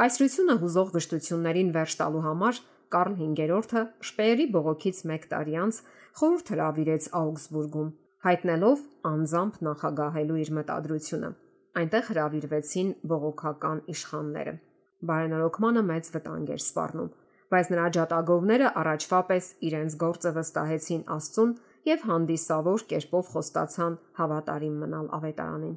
Կայսրությունը 0.00 0.54
հուզող 0.62 0.94
գշտություններին 0.96 1.72
վերջ 1.76 1.96
տալու 2.00 2.22
համար 2.26 2.62
Կարլ 2.92 3.14
5-րդը 3.18 3.82
շպեերի 4.06 4.44
բողոքից 4.54 4.98
1 5.08 5.22
տարի 5.30 5.54
անց 5.62 5.76
խորհուրդ 6.18 6.50
հրավիրեց 6.52 7.06
Աուգսբուրգում, 7.20 7.86
հայտնելով 8.26 8.82
անձամբ 9.12 9.54
նախագահելու 9.68 10.40
իր 10.42 10.50
մտադրությունը։ 10.58 11.30
Այնտեղ 11.82 12.10
հravirվեցին 12.12 12.90
բողոքական 13.12 13.80
իշխանները։ 13.94 14.54
Բարենորոգմանը 15.08 15.84
մեծ 15.88 16.10
վտանգ 16.16 16.52
էր 16.52 16.62
սպառնում, 16.62 17.10
բայց 17.52 17.70
նրա 17.72 17.86
ջատագովները 17.96 18.72
առաջվա 18.82 19.20
պես 19.30 19.48
իրենց 19.68 19.96
գործը 20.02 20.32
վստահեցին 20.38 21.02
Աստծուն 21.16 21.52
եւ 21.90 22.04
հանդիսավոր 22.08 22.84
կերպով 22.92 23.30
խոստացան 23.34 23.94
հավատարիմ 24.18 24.76
մնալ 24.82 25.06
ավետարանին։ 25.18 25.76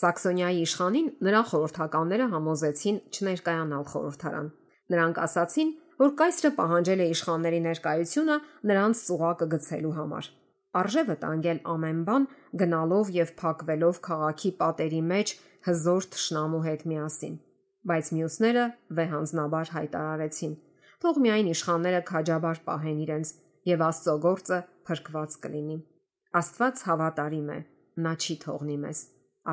Սաքսոնիայի 0.00 0.60
իշխանին 0.64 1.08
նրա 1.26 1.44
խորհրդականները 1.50 2.26
համոզեցին 2.34 3.00
չներկայանալ 3.10 3.86
խորհրդարան։ 3.90 4.50
Նրանք 4.94 5.22
ասացին, 5.26 5.72
որ 6.00 6.12
կայսրը 6.20 6.50
պահանջել 6.60 7.00
է 7.04 7.08
իշխանների 7.14 7.62
ներկայությունը 7.70 8.36
նրանց 8.70 9.02
ծուղակը 9.10 9.50
գցելու 9.54 9.96
համար 10.00 10.30
արժե 10.78 11.02
վտանգել 11.08 11.60
ամեն 11.74 12.02
բան 12.06 12.26
գնալով 12.62 13.08
եւ 13.16 13.30
փակվելով 13.40 13.96
քաղաքի 14.06 14.50
պատերի 14.60 15.00
մեջ 15.10 15.32
հզոր 15.66 16.06
ճշնամու 16.14 16.60
հետ 16.66 16.84
միասին 16.90 17.34
բայց 17.90 18.10
մյուսները 18.16 18.66
վեհանձնաբար 18.98 19.72
հայտարարեցին 19.76 20.54
թող 21.00 21.20
միայն 21.24 21.48
իշխանները 21.54 22.00
քաջաբար 22.10 22.60
պահեն 22.66 23.00
իրենց 23.04 23.32
եւ 23.70 23.84
Աստծո 23.86 24.14
գործը 24.24 24.58
փրկված 24.88 25.36
կլինի։ 25.44 25.78
Աստված 26.40 26.82
հավատարիմ 26.90 27.48
է, 27.50 27.58
նա 28.04 28.12
չի 28.20 28.36
թողնի 28.44 28.76
մեզ, 28.84 29.00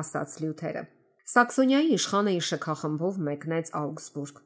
ասաց 0.00 0.34
Լյութերը։ 0.42 0.82
Սաքսոնիայի 1.28 1.88
իշխանը 1.98 2.34
իր 2.38 2.44
շքախմբով 2.48 3.18
մեկնեց 3.28 3.72
Աուգսբուրգ։ 3.78 4.42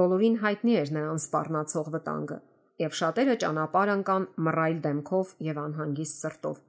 Բոլորին 0.00 0.36
հայտնի 0.44 0.74
էր 0.80 0.92
նրան 0.96 1.20
սпарնացող 1.24 1.88
վտանգը, 1.94 2.38
եւ 2.80 2.96
շատերը 3.00 3.34
ճանապարհ 3.42 3.92
անցան 3.94 4.26
մռայլ 4.46 4.78
դեմքով 4.84 5.32
եւ 5.50 5.58
անհանգիստ 5.64 6.20
սրտով։ 6.20 6.60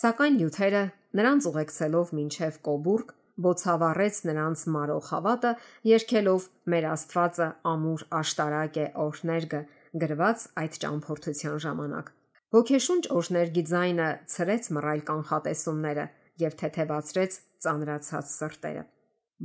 Սակայն 0.00 0.38
Լյութերը 0.40 0.84
նրանց 1.20 1.48
ուղեկցելով 1.50 2.14
մինչև 2.20 2.58
Կոբուրգ 2.70 3.12
բոցավառեց 3.44 4.20
նրանց 4.30 4.62
մարող 4.74 5.10
հավատը, 5.10 5.52
երկելով 5.90 6.46
մեր 6.74 6.86
Աստվածը 6.90 7.48
ամուր 7.72 8.06
աշտարակ 8.20 8.78
է 8.84 8.86
օրներգը 9.04 9.60
գրված 10.04 10.46
այդ 10.62 10.78
ճամփորդության 10.84 11.60
ժամանակ։ 11.66 12.14
Ոգեշունչ 12.50 13.04
օրներգի 13.14 13.62
ձայնը 13.70 14.08
ցրեց 14.34 14.70
մռայլ 14.76 15.02
կանխատեսումները 15.10 16.06
եւ 16.44 16.56
թեթևացրեց 16.62 17.36
ծանրացած 17.64 18.32
սրտերը։ 18.34 18.82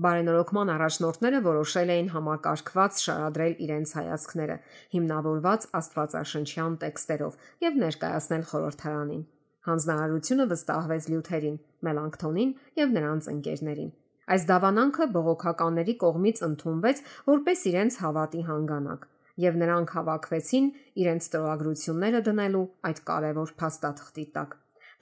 Բարենորոգման 0.06 0.72
առաջնորդները 0.74 1.40
որոշել 1.46 1.92
էին 1.94 2.10
համակարգված 2.16 2.98
շարադրել 3.06 3.54
իրենց 3.66 3.94
հայացքները, 4.00 4.58
հիմնավորված 4.96 5.68
Աստվածաշնչյան 5.80 6.76
տեքստերով 6.82 7.38
եւ 7.64 7.80
ներկայացնել 7.86 8.44
խորհրդարանին։ 8.50 9.24
Հանձնարարությունը 9.66 10.46
վստահվեց 10.52 11.06
Լյութերին, 11.12 11.56
Մելանքթոնին 11.86 12.52
եւ 12.80 12.92
նրանց 12.96 13.30
ընկերներին։ 13.32 13.92
Այս 14.36 14.46
դավանանքը 14.50 15.06
բողոքականների 15.16 15.96
կողմից 16.02 16.42
ընդունվեց 16.46 17.02
որպես 17.30 17.66
իրենց 17.72 17.98
հավատի 18.06 18.42
հանգանակ, 18.50 19.08
եւ 19.46 19.60
նրանք 19.62 19.92
հավաքվեցին 19.96 20.70
իրենց 21.02 21.28
ստորագրությունները 21.30 22.22
դնելու 22.30 22.64
այդ 22.90 23.02
կարևոր 23.10 23.54
փաստաթղթի 23.62 24.26
տակ։ 24.38 24.56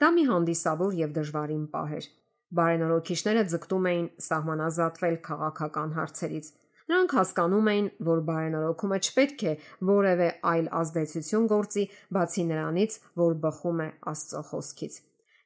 Դա 0.04 0.10
մի 0.16 0.24
հանդիսավոր 0.32 0.98
եւ 1.04 1.14
դժվարին 1.18 1.64
պահ 1.74 1.94
էր։ 2.00 2.06
Բարենորոքիչները 2.54 3.44
ձգտում 3.52 3.86
էին 3.90 4.08
սահմանազատվել 4.24 5.16
քաղաքական 5.28 5.94
հարցերից։ 5.98 6.50
Նրանք 6.84 7.12
հասկանում 7.16 7.68
էին, 7.72 7.86
որ 8.04 8.18
բարենորոքումը 8.28 8.96
չպետք 9.04 9.44
է 9.48 9.52
որևէ 9.88 10.28
այլ 10.50 10.66
ազդեցություն 10.80 11.46
գործի, 11.52 11.84
բացի 12.16 12.44
նրանից, 12.50 12.96
որ 13.24 13.36
բխում 13.44 13.80
է 13.84 13.88
Աստծո 14.12 14.42
խոսքից։ 14.50 14.98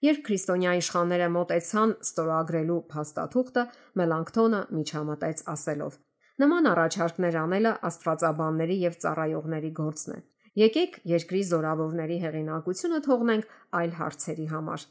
Երբ 0.09 0.19
քրիստոնյա 0.27 0.73
իշխանները 0.79 1.29
մտեցան 1.35 1.93
ստորագրելու 2.09 2.81
փաստաթուղթը, 2.91 3.65
Մելանքթոնը 3.99 4.61
միջամտեց 4.79 5.41
ասելով. 5.55 5.97
Նման 6.39 6.69
առաջարկներ 6.71 7.39
անելը 7.39 7.73
աստվածաբանների 7.89 8.77
եւ 8.83 8.99
ծառայողների 9.03 9.71
գործն 9.79 10.13
է։ 10.15 10.21
Եկեք 10.59 10.95
երկրի 11.13 11.41
զորավորների 11.49 12.19
հեղինակությունը 12.23 13.01
թողնենք 13.07 13.51
այլ 13.79 13.93
հարցերի 13.99 14.47
համար։ 14.53 14.87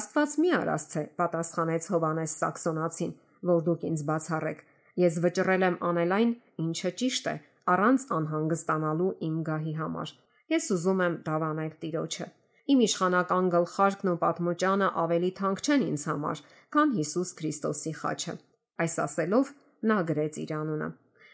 Աստված 0.00 0.36
մի 0.44 0.52
արասցե, 0.60 1.02
պատասխանեց 1.20 1.88
Հովանես 1.92 2.34
Սաքսոնացին, 2.40 3.14
որ 3.50 3.64
դուք 3.68 3.86
ինձ 3.90 4.04
բացառեք։ 4.10 4.60
Ես 5.00 5.16
վճռել 5.24 5.64
եմ 5.68 5.76
անել 5.90 6.12
այն, 6.16 6.32
ինչը 6.64 6.90
ճիշտ 7.00 7.30
է, 7.30 7.34
առանց 7.72 8.04
անհանգստանալու 8.16 9.12
իմ 9.26 9.36
գահի 9.48 9.74
համար։ 9.80 10.12
Ես 10.50 10.66
ուզում 10.74 11.02
եմ 11.06 11.14
դավանել 11.28 11.72
Տիրոջը։ 11.84 12.26
Իմ 12.70 12.80
իշխանական 12.86 13.46
գլխարկն 13.54 14.10
ու 14.10 14.18
պատմոճանը 14.20 14.88
ավելի 15.02 15.30
թանկ 15.40 15.62
չեն 15.64 15.84
ինձ 15.90 16.02
համար, 16.10 16.42
քան 16.74 16.92
Հիսուս 16.98 17.30
Քրիստոսի 17.40 17.92
խաչը։ 18.00 18.34
Այս 18.84 18.94
ասելով 19.04 19.52
նա 19.90 19.98
գրեց 20.10 20.38
իր 20.44 20.52
անունը։ 20.58 20.88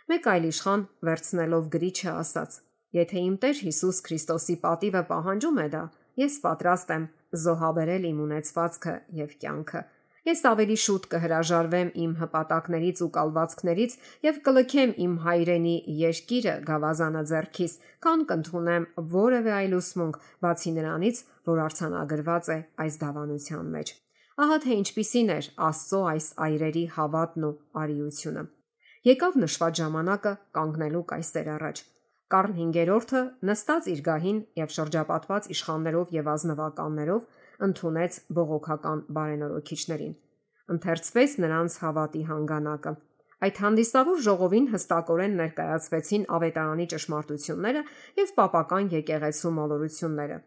Մեկ 0.06 0.28
այլ 0.32 0.44
իշխան 0.52 0.86
վերցնելով 1.08 1.68
գրիչը 1.74 2.10
ասաց. 2.12 2.56
Եթե 2.96 3.18
իմ 3.26 3.36
Տեր 3.42 3.60
Հիսուս 3.66 3.98
Քրիստոսի 4.06 4.56
պատիվը 4.62 5.02
պահանջում 5.10 5.60
է 5.60 5.66
դա, 5.74 5.82
ես 6.22 6.34
պատրաստ 6.46 6.92
եմ 6.96 7.06
զոհաբերել 7.44 8.06
իմ 8.10 8.20
ունեցվածքը 8.26 8.94
եւ 9.20 9.34
կյանքը։ 9.42 9.82
Ես 10.26 10.40
ավելի 10.50 10.76
շուտ 10.82 11.04
կհրաժարվեմ 11.12 11.90
իմ 12.02 12.14
հպատակներից 12.18 13.02
ու 13.04 13.08
կալվածքներից 13.14 13.92
եւ 14.26 14.40
կլքեմ 14.48 14.94
իմ 15.04 15.12
հայրենի 15.22 15.74
երկիրը 16.00 16.54
գավազանը 16.66 17.22
ձեռքիս, 17.30 17.76
քան 18.02 18.24
կընդունեմ 18.32 18.88
որևէ 19.14 19.54
այլ 19.60 19.78
ուսմունք, 19.78 20.18
բացի 20.42 20.74
նրանից, 20.80 21.22
որ 21.46 21.62
արցանագրված 21.66 22.50
է 22.56 22.58
այս 22.86 22.98
դավանության 23.06 23.72
մեջ։ 23.76 23.94
Ահա 24.36 24.56
թե 24.66 24.78
ինչպիսին 24.82 25.34
էր 25.36 25.50
Աստծո 25.70 26.00
այս 26.10 26.26
այրերի 26.50 26.86
հավատն 26.96 27.46
ու 27.46 27.56
արիությունը։ 27.86 28.42
Եկավ 29.06 29.36
նշված 29.46 29.78
ժամանակը 29.80 30.32
կանգնելու 30.58 31.06
կայսեր 31.14 31.48
առաջ։ 31.54 31.86
Կարլ 32.26 32.54
5-րդը 32.58 33.20
նստած 33.46 33.88
իր 33.92 34.00
գահին 34.06 34.38
եւ 34.58 34.72
շրջապատված 34.76 35.44
իշխաններով 35.54 36.08
եւ 36.16 36.30
ազնվականներով 36.32 37.28
ընդունեց 37.66 38.18
բողոքական 38.36 39.02
բարենորոքիչներին։ 39.16 40.14
Ընթերցվեց 40.76 41.36
նրանց 41.46 41.78
հավատի 41.82 42.22
հանգանակը։ 42.30 42.92
Այդ 43.46 43.58
հանդիսավոր 43.62 44.20
ժողովին 44.26 44.66
հստակորեն 44.72 45.34
ներկայացվեցին 45.40 46.22
ավետարանի 46.36 46.86
ճշմարտությունները 46.92 47.82
եւ 48.20 48.30
պապական 48.40 48.92
եկեղեցու 48.96 49.52
մոլորությունները։ 49.56 50.38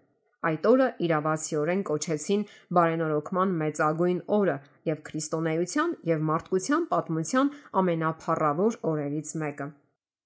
Այդ 0.50 0.67
օրը 0.69 0.88
իրավացիորեն 1.06 1.82
կոչեցին 1.89 2.43
բարենորոգման 2.78 3.56
մեծագույն 3.62 4.19
օրը 4.39 4.56
եւ 4.89 5.02
քրիստոնեության 5.10 5.95
եւ 6.10 6.24
մարդկության 6.30 6.86
պատմության 6.93 7.52
ամենափառավոր 7.82 8.78
օրերից 8.91 9.34
մեկը։ 9.43 9.67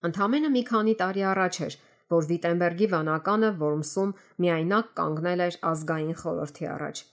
Ընթամենը 0.08 0.52
մի 0.54 0.63
քանի 0.69 0.93
տարի 1.02 1.24
առաջ 1.34 1.60
էր, 1.67 1.76
որ 2.13 2.30
Վիտենբերգի 2.30 2.88
վանականը 2.93 3.49
Որմսում 3.63 4.15
միայնակ 4.45 4.93
կանգնել 4.99 5.43
էր 5.47 5.58
ազգային 5.73 6.17
խորհրդի 6.23 6.69
առաջ։ 6.73 7.04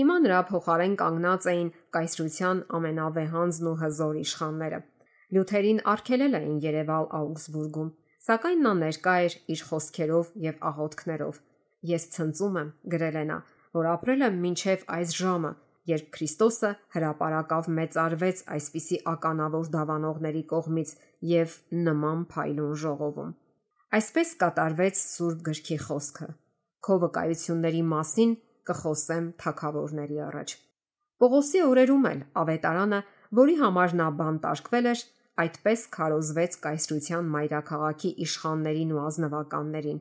Հիմա 0.00 0.16
նրա 0.24 0.40
փոխարեն 0.48 0.92
կանգնած 1.00 1.46
էին 1.50 1.70
կայսրության 1.96 2.60
ամենավեհանձն 2.78 3.70
ու 3.70 3.78
հզոր 3.80 4.20
իշխանները։ 4.20 4.78
Լյութերին 5.34 5.80
արգելել 5.92 6.36
էին 6.40 6.60
Երևալ 6.64 7.08
Աուգսբուրգում, 7.20 7.90
սակայն 8.26 8.62
նա 8.66 8.72
ներկա 8.80 9.16
էր 9.26 9.36
իր 9.54 9.64
խոսքերով 9.70 10.30
եւ 10.44 10.62
աղոթքներով։ 10.70 11.42
Ես 11.90 12.06
ցնծում 12.14 12.56
եմ, 12.60 12.72
գրել 12.94 13.18
է 13.20 13.24
նա, 13.30 13.36
որ 13.76 13.90
ապրել 13.90 14.24
եմ 14.26 14.40
մինչև 14.46 14.88
այս 14.96 15.14
ժամը, 15.20 15.52
երբ 15.90 16.08
Քրիստոսը 16.16 16.70
հրաապարակավ 16.96 17.70
մեծարվեց 17.76 18.42
այսպիսի 18.56 18.98
ականավոր 19.14 19.70
դավանողների 19.76 20.42
կողմից 20.54 20.96
եւ 21.34 21.56
նման 21.86 22.26
փայլուն 22.34 22.74
ժողովում։ 22.84 23.32
Այսպես 23.90 24.28
կատարվեց 24.38 24.98
Սուրբ 25.02 25.38
գրքի 25.46 25.76
խոսքը. 25.84 26.26
Քո 26.86 26.96
վկայությունների 27.04 27.80
մասին 27.90 28.34
կխոսեմ 28.70 29.24
թակավորների 29.42 30.20
առաջ։ 30.26 30.52
Պողոսի 31.18 31.62
օրերում 31.66 32.06
էլ 32.10 32.20
ավետարանը, 32.42 33.00
որի 33.40 33.56
համար 33.62 33.96
նա 34.00 34.06
բանտարկվել 34.20 34.88
էր, 34.92 35.02
այդպես 35.42 35.82
քարոզվեց 35.96 36.56
կայսրության 36.68 37.34
մայրաքաղաքի 37.34 38.12
իշխաններին 38.30 38.94
ու 38.94 39.02
ազնվականներին։ 39.10 40.00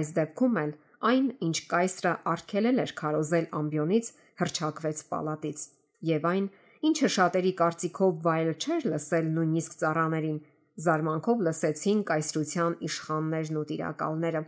Այս 0.00 0.08
դեպքում 0.16 0.58
էլ 0.64 0.74
այն, 1.12 1.28
ինչ 1.46 1.56
կայսրը 1.76 2.12
արգելել 2.32 2.82
էր 2.86 2.92
քարոզել 3.04 3.46
ամբյոնից, 3.60 4.12
հրճակվեց 4.40 5.06
պալատից, 5.12 5.68
եւ 6.16 6.28
այն, 6.32 6.46
ինչը 6.88 7.08
շատերի 7.20 7.52
կարծիքով 7.60 8.20
վայել 8.24 8.52
չէր 8.56 8.92
լսել 8.96 9.32
նույնիսկ 9.36 9.80
ծառաներին, 9.84 10.40
զարմանքով 10.84 11.42
լսեցին 11.46 12.00
կայսրության 12.10 12.76
իշխաններն 12.86 13.58
ու 13.60 13.64
տիրակալները, 13.70 14.42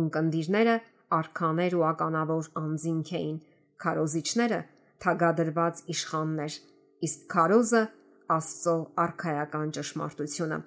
ունկնդիրները 0.00 0.74
արքաներ 1.20 1.76
ու 1.78 1.86
ականավոր 1.90 2.50
անձինք 2.60 3.12
էին, 3.20 3.38
քարոզիչները 3.84 4.60
թագադրված 5.04 5.82
իշխաններ, 5.94 6.58
իսկ 7.06 7.24
քարոզը 7.34 7.82
Աստծո 8.30 8.74
արխայական 9.02 9.70
ճշմարտությունը։ 9.74 10.58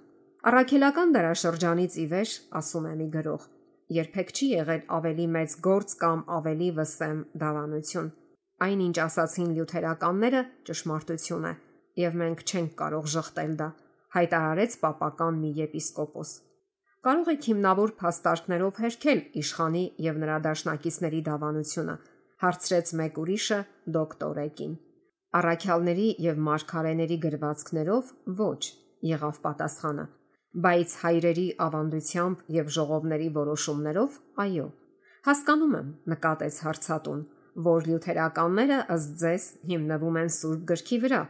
Առաքելական 0.49 1.13
դարաշրջանից 1.15 1.93
ի 2.03 2.05
վեր, 2.11 2.31
ասում 2.59 2.87
է 2.89 2.95
մի 2.99 3.05
գրող, 3.13 3.45
երբեք 3.97 4.33
չի 4.35 4.47
եղել 4.49 4.81
ավելի 4.97 5.27
մեծ 5.35 5.55
գործ 5.67 5.95
կամ 6.01 6.25
ավելի 6.37 6.67
վսեմ 6.79 7.21
դավանություն։ 7.43 8.09
Այնինչ 8.67 8.97
ասացին 9.05 9.53
լյութերականները 9.55 10.41
ճշմարտություն 10.67 11.47
է, 11.47 11.53
եւ 12.03 12.19
մենք 12.23 12.43
չենք 12.43 12.75
կարող 12.83 13.09
շղթել 13.15 13.55
դա, 13.63 13.69
հայտարարեց 14.13 14.75
պապական 14.83 15.37
մի 15.43 15.51
եպիսկոպոս։ 15.59 16.31
Կարող 17.03 17.29
եք 17.33 17.45
հիմնավոր 17.49 17.91
փաստարկներով 17.99 18.77
հերքել 18.83 19.21
իշխանի 19.41 19.83
եւ 20.05 20.19
նրա 20.23 20.35
դաշնակիցների 20.47 21.21
դավանությունը, 21.27 21.95
հարցրեց 22.43 22.91
մեկ 22.99 23.17
ուրիշը 23.23 23.59
դոկտորեկին։ 23.97 24.75
Առաքյալների 25.39 26.07
եւ 26.23 26.41
մարգարեների 26.47 27.17
գրվածքներով 27.25 28.11
ոչ, 28.39 28.61
եղավ 29.09 29.39
պատասխանը, 29.47 30.05
բայց 30.63 30.95
հայրերի 31.03 31.47
ավանդությամբ 31.67 32.43
եւ 32.57 32.73
ժողովների 32.77 33.29
որոշումներով 33.37 34.19
այո։ 34.45 34.67
Հասկանում 35.27 35.73
եմ, 35.79 35.89
նկատեց 36.13 36.59
հարցատուն, 36.67 37.25
որ 37.67 37.89
լյութերականները 37.89 38.77
ըստ 38.97 39.17
ձեզ 39.23 39.49
հիմնվում 39.73 40.21
են 40.23 40.31
Սուրբ 40.37 40.69
գրքի 40.73 41.01
վրա, 41.07 41.23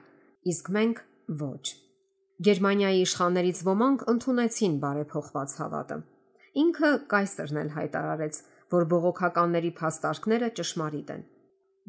իսկ 0.54 0.72
մենք 0.78 1.04
ոչ։ 1.44 1.83
Գերմանիայի 2.44 3.02
իշխաններից 3.06 3.60
ոմանք 3.66 4.02
ընդունեցին 4.12 4.74
բարեփոխված 4.82 5.52
հավատը։ 5.60 5.98
Ինքը 6.64 6.90
կայսրն 7.14 7.60
էլ 7.62 7.70
հայտարարեց, 7.76 8.40
որ 8.74 8.86
բողոքականների 8.94 9.72
փաստարկները 9.78 10.50
ճշմարիտ 10.58 11.14
են։ 11.14 11.22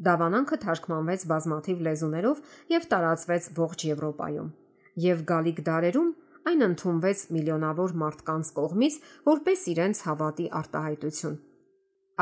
Դավանանքը 0.07 0.59
թարգմանվեց 0.65 1.25
բազմաթիվ 1.31 1.81
լեզուներով 1.87 2.39
եւ 2.75 2.87
տարածվեց 2.93 3.49
ողջ 3.57 3.85
Եվրոպայում։ 3.89 4.53
Եվ 5.07 5.25
գալիք 5.33 5.59
դարերում 5.71 6.13
այն 6.51 6.67
ընդունվեց 6.69 7.25
միլիոնավոր 7.35 7.97
մարդկանց 8.05 8.53
կողմից 8.61 8.99
որպես 9.31 9.67
իրենց 9.75 10.03
հավատի 10.05 10.47
արտահայտություն։ 10.61 11.35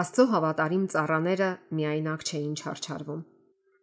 Աստծո 0.04 0.28
հավատարիմ 0.34 0.90
ծառաները 0.96 1.52
միայնակ 1.82 2.28
չէին 2.32 2.58
չարչարվում 2.64 3.24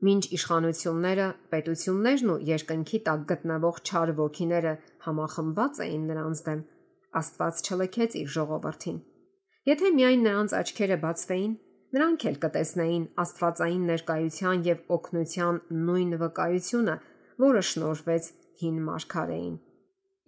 Մինչ 0.01 0.23
իշխանությունները, 0.33 1.25
պետություններն 1.53 2.31
ու 2.33 2.37
երկնքի 2.49 2.99
տակ 3.07 3.25
գտնվող 3.31 3.81
չար 3.85 4.13
ոգիները 4.21 4.73
համախմբված 5.07 5.81
էին 5.85 6.07
նրանց 6.11 6.43
դեմ, 6.47 6.63
Աստված 7.21 7.61
չլքեց 7.67 8.17
իր 8.21 8.29
ժողովրդին։ 8.37 8.99
Եթե 9.69 9.91
միայն 9.99 10.23
նրանց 10.25 10.55
աչքերը 10.61 10.99
բացվեին, 11.05 11.55
նրանք 11.97 12.27
էլ 12.31 12.37
կտեսնեին 12.45 13.07
Աստվածային 13.25 13.89
ներկայության 13.91 14.63
եւ 14.71 14.85
օգնության 14.97 15.59
նույն 15.91 16.13
վկայությունը, 16.23 16.95
որը 17.45 17.63
շնորհվեց 17.71 18.31
հին 18.63 18.79
մարգարեին։ 18.89 19.57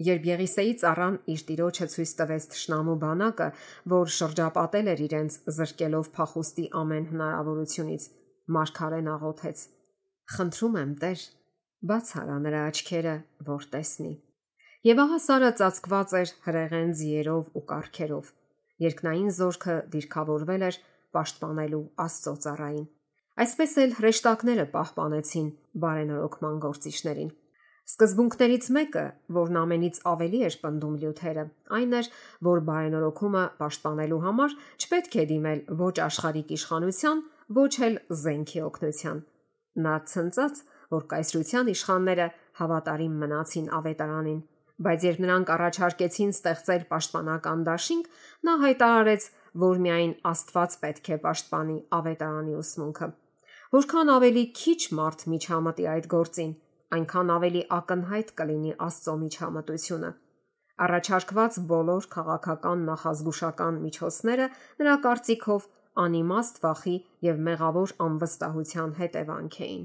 Երբ 0.02 0.24
Եղիսեի 0.26 0.72
ծառան 0.82 1.16
իր 1.32 1.42
տիրոջը 1.48 1.86
ցույց 1.92 2.12
տվեց 2.18 2.46
ճշնամու 2.52 2.96
բանակը, 3.02 3.48
որ 3.92 4.12
շրջապատել 4.18 4.90
էր 4.92 5.02
իրենց 5.06 5.36
զրկելով 5.56 6.08
փախուստի 6.16 6.64
ամեն 6.82 7.06
հնարավորությունից, 7.12 8.06
Մարգարեն 8.56 9.08
աղոթեց. 9.12 9.64
Խնդրում 10.32 10.78
եմ, 10.82 10.92
Տեր, 11.02 11.24
բաց 11.92 12.12
արա 12.22 12.36
նրա 12.46 12.62
աչքերը, 12.72 13.16
որ 13.48 13.66
տեսնի։ 13.72 14.12
Եվ 14.82 15.02
ահա 15.02 15.18
Սարը 15.26 15.50
ծածկված 15.58 16.14
էր 16.22 16.30
հրեղեն 16.46 16.96
ձիերով 16.98 17.50
ու 17.58 17.64
կարքերով։ 17.72 18.32
Երկնային 18.82 19.30
զորքը 19.36 19.76
դիրքավորվել 19.92 20.64
էր 20.68 20.78
պաշտպանելու 21.14 21.84
Աստծո 22.02 22.34
ծառային։ 22.46 22.88
Այսպես 23.42 23.76
էլ 23.82 23.94
հրեշտակները 23.98 24.66
պահպանեցին 24.72 25.46
բարենորոգման 25.84 26.58
գործիչներին։ 26.66 27.30
Սկզբունքներից 27.92 28.66
մեկը, 28.76 29.04
որն 29.36 29.56
ամենից 29.62 29.96
ավելի 30.10 30.40
էր 30.46 30.56
պնդում 30.62 30.98
լյութերը, 31.02 31.44
այն 31.78 31.96
էր, 31.98 32.10
որ 32.46 32.60
բարենորոգումը 32.68 33.42
պաշտպանելու 33.58 34.20
համար 34.26 34.54
չպետք 34.82 35.16
է 35.22 35.24
դիմել 35.32 35.62
ոչ 35.82 35.94
աշխարհիկ 36.06 36.52
իշխանության, 36.56 37.24
ոչ 37.58 37.72
էլ 37.86 37.98
զենքի 38.22 38.62
օգնության։ 38.68 39.20
Նա 39.82 39.94
ցնծած, 40.12 40.62
որ 40.92 41.04
կայսրության 41.12 41.70
իշխանները 41.72 42.26
հավատարիմ 42.60 43.14
մնացին 43.22 43.68
ավետարանին, 43.78 44.40
բայց 44.86 45.06
երբ 45.08 45.20
նրանք 45.24 45.52
առաջարկեցին 45.56 46.32
ստեղծել 46.36 46.84
պաշտպանական 46.92 47.64
դաշինք, 47.68 48.10
նա 48.48 48.54
հայտարարեց, 48.62 49.28
որ 49.62 49.80
միայն 49.86 50.12
Աստված 50.32 50.76
պետք 50.82 51.10
է 51.12 51.18
պաշտպանի 51.26 51.76
ավետարանի 51.98 52.56
ուսմունքը։ 52.62 53.08
Որքան 53.72 54.12
ավելի 54.12 54.44
քիչ 54.58 54.80
մարդ 54.98 55.24
միջամտի 55.32 55.86
այդ 55.92 56.08
գործին, 56.12 56.52
այնքան 56.92 57.32
ավելի 57.36 57.62
ակնհայտ 57.78 58.32
կլինի 58.40 58.72
Աստծո 58.86 59.14
միջամտությունը։ 59.22 60.10
Առաջարկված 60.82 61.56
բոլոր 61.72 62.08
քաղաքական 62.12 62.84
նախազգուշական 62.88 63.78
միջոցները 63.86 64.46
նրա 64.82 64.94
կարծիքով 65.06 65.68
անիմաստ 66.02 66.60
վախի 66.62 66.94
եւ 67.26 67.42
մեղավոր 67.48 67.92
անվստահության 68.06 68.94
հետևանք 69.02 69.58
էին։ 69.66 69.82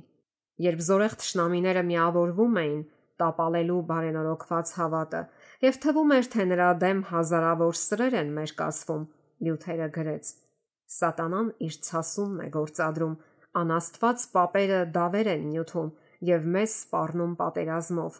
Երբ 0.67 0.83
զորեղ 0.87 1.15
ճշնամիները 1.21 1.83
միավորվում 1.87 2.59
էին 2.61 2.81
տապալելու 3.21 3.81
բարենորոգված 3.91 4.71
հավատը, 4.77 5.21
եւ 5.67 5.79
թվում 5.83 6.13
էր, 6.17 6.27
թե 6.33 6.43
նրա 6.51 6.69
դեմ 6.83 6.99
հազարավոր 7.11 7.79
սրեր 7.81 8.17
են 8.21 8.33
մերկացվում, 8.37 9.05
Լյութերը 9.37 9.87
գրեց. 9.97 10.29
Սատանան 10.97 11.49
իր 11.67 11.75
ցասումն 11.87 12.43
է 12.45 12.47
գործադրում, 12.55 13.15
անաստված 13.61 14.23
papերը 14.33 14.79
դավեր 14.95 15.29
են 15.33 15.43
նյութում 15.51 15.89
եւ 16.29 16.47
մեզ 16.55 16.75
սպառնում 16.77 17.33
պատերազմով։ 17.41 18.19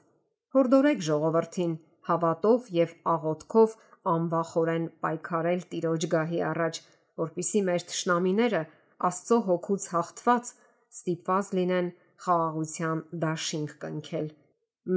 Հորդորեք 0.57 1.01
ժողովրդին 1.07 1.73
հավատով 2.09 2.69
եւ 2.77 2.93
աղոթքով 3.13 3.73
անվախորեն 4.13 4.85
պայքարել 5.03 5.63
Տիրոջ 5.71 6.07
գահի 6.13 6.41
առաջ 6.51 6.81
որpիսի 7.21 7.61
մեր 7.67 7.85
ճշնամիները 7.91 8.61
Աստծո 9.07 9.37
հոգուց 9.47 9.87
հաղթված 9.93 10.51
ստիպված 10.97 11.49
լինեն 11.57 11.89
խաղաղության 12.25 13.01
դաշինք 13.23 13.73
կնքել։ 13.83 14.27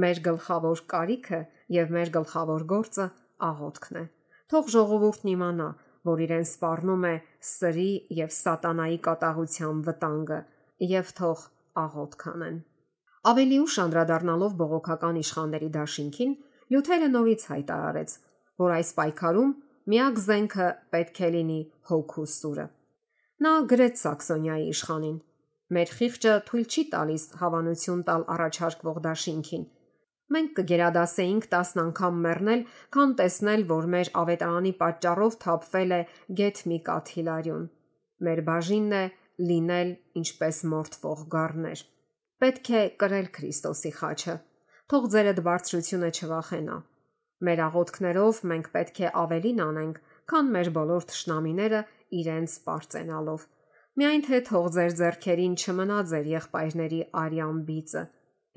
Մեր 0.01 0.21
գլխավոր 0.27 0.81
կարիքը 0.93 1.39
եւ 1.75 1.93
մեր 1.97 2.11
գլխավոր 2.17 2.65
գործը 2.71 3.07
աղոթքն 3.51 3.99
է։ 4.01 4.03
Թող 4.51 4.71
ժողովուրդն 4.75 5.31
իմանա, 5.31 5.69
որ 6.11 6.23
իրեն 6.25 6.47
սպառնում 6.49 7.05
է 7.11 7.15
սրի 7.51 7.91
եւ 8.21 8.31
սատանայի 8.37 8.99
կատաղության 9.07 9.81
վտանգը 9.87 10.39
եւ 10.91 11.11
թող 11.21 11.43
աղոթք 11.81 12.25
անեն։ 12.31 12.57
Ավելի 13.31 13.57
ուշ 13.61 13.75
անդրադառնալով 13.85 14.55
բողոքական 14.61 15.19
իշխանների 15.21 15.69
դաշինքին, 15.77 16.31
Լյութերը 16.71 17.07
նորից 17.11 17.41
հայտարարեց, 17.51 18.11
որ 18.61 18.73
այս 18.77 18.89
պայքարում 18.97 19.49
Միակ 19.91 20.19
զենքը 20.23 20.65
պետք 20.93 21.17
է 21.27 21.29
լինի 21.35 21.59
հոգու 21.89 22.23
սուրը։ 22.33 22.65
Նա 23.43 23.51
գրեց 23.71 24.01
Սաքսոնիայի 24.05 24.67
իշխանին. 24.71 25.15
Մեր 25.75 25.93
խիղճը 25.97 26.35
թույլ 26.47 26.65
չի 26.71 26.83
տալիս 26.93 27.23
հավանություն 27.41 28.03
տալ 28.07 28.23
առաջարկվող 28.35 28.99
դաշինքին։ 29.07 29.65
Մենք 30.31 30.53
կգերադասեինք 30.59 31.47
10 31.53 31.73
անգամ 31.83 32.21
մեռնել, 32.25 32.61
քան 32.95 33.15
տեսնել, 33.19 33.65
որ 33.71 33.87
մեր 33.95 34.11
ավետարանի 34.21 34.71
պատճառով 34.83 35.35
թափվել 35.43 35.95
է 35.97 35.99
գեթ 36.39 36.61
մի 36.71 36.77
կաթիլարյուն։ 36.87 37.65
Մեր 38.27 38.43
բաժինն 38.51 38.95
է 39.01 39.03
լինել 39.51 39.91
ինչպես 40.21 40.61
մորթվող 40.75 41.25
գառներ։ 41.35 41.83
Պետք 42.45 42.71
է 42.79 42.85
կրել 43.01 43.27
Քրիստոսի 43.35 43.91
խաչը։ 43.99 44.37
Թող 44.91 45.11
ձերդ 45.15 45.43
բարձրությունը 45.51 46.15
չվախենա։ 46.15 46.79
Մեր 47.41 47.61
աղոթքներով 47.67 48.39
մենք 48.51 48.67
պետք 48.75 49.01
է 49.01 49.11
ավելին 49.21 49.61
անենք, 49.65 49.99
քան 50.31 50.51
մեր 50.55 50.69
բոլոր 50.77 51.07
ճշնամիները 51.11 51.81
իրենց 52.21 52.55
սпарծենալով։ 52.57 53.45
Միայն 54.01 54.23
թե 54.27 54.39
թող 54.47 54.67
ձեր 54.75 54.91
зерքերին 55.01 55.55
չմնա 55.61 55.97
ձեր 56.11 56.27
եղբայրների 56.31 57.01
արյան 57.21 57.57
բիծը։ 57.67 58.03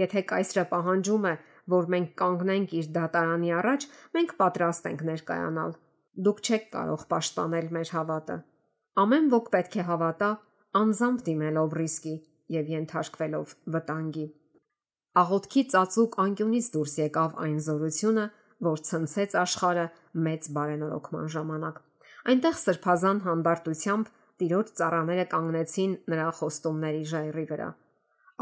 Եթե 0.05 0.23
կայսրը 0.31 0.65
պահանջում 0.75 1.27
է, 1.31 1.35
որ 1.75 1.89
մենք 1.95 2.13
կանգնենք 2.21 2.75
իր 2.79 2.87
դատարանի 2.95 3.51
առաջ, 3.59 3.87
մենք 4.15 4.37
պատրաստ 4.43 4.89
ենք 4.91 5.03
ներկայանալ։ 5.09 5.75
Դուք 6.25 6.41
չեք 6.45 6.65
կարող 6.75 7.05
պաշտպանել 7.15 7.69
մեր 7.75 7.93
հավատը։ 7.95 8.37
Ամեն 9.05 9.29
ոք 9.35 9.51
պետք 9.55 9.77
է 9.81 9.85
հավատա, 9.91 10.31
անզամբ 10.85 11.23
դիմելով 11.29 11.77
ռիսկի 11.81 12.15
եւ 12.55 12.73
ենթարկվելով 12.75 13.55
վտանգի։ 13.75 14.27
Աղոթքի 15.25 15.63
ծածուկ 15.73 16.17
անկյունից 16.25 16.69
դուրս 16.75 16.95
եկավ 17.01 17.37
այն 17.45 17.59
զորությունը, 17.65 18.25
որ 18.67 18.83
ցնցեց 18.89 19.37
աշխարը 19.45 19.87
մեծ 20.27 20.51
բարենորոգման 20.57 21.31
ժամանակ։ 21.35 21.81
Այնտեղ 22.35 22.61
սրբազան 22.65 23.19
հանդարտությամբ 23.25 24.13
տիրոջ 24.43 24.71
ծառաները 24.81 25.25
կանգնեցին 25.35 25.97
նրա 26.13 26.29
խոստումների 26.39 27.03
ժայռի 27.15 27.45
վրա։ 27.51 27.69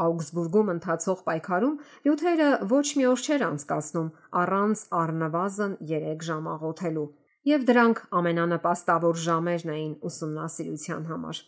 Աուգսբուրգում 0.03 0.71
ընթացող 0.73 1.19
պայքարում 1.27 1.75
լյութերը 2.05 2.47
ոչ 2.71 2.85
մի 2.99 3.03
օր 3.13 3.23
չէր 3.23 3.43
անցկացնում 3.47 4.07
առանց 4.41 4.85
առնվազն 4.99 5.75
3 5.91 6.23
ժամ 6.27 6.47
աղոթելու, 6.53 7.09
եւ 7.53 7.65
դրանք 7.69 7.99
ամենանպաստավոր 8.19 9.19
ժամերն 9.27 9.73
էին 9.73 9.93
ուսումնասիրության 10.09 11.03
համար։ 11.11 11.41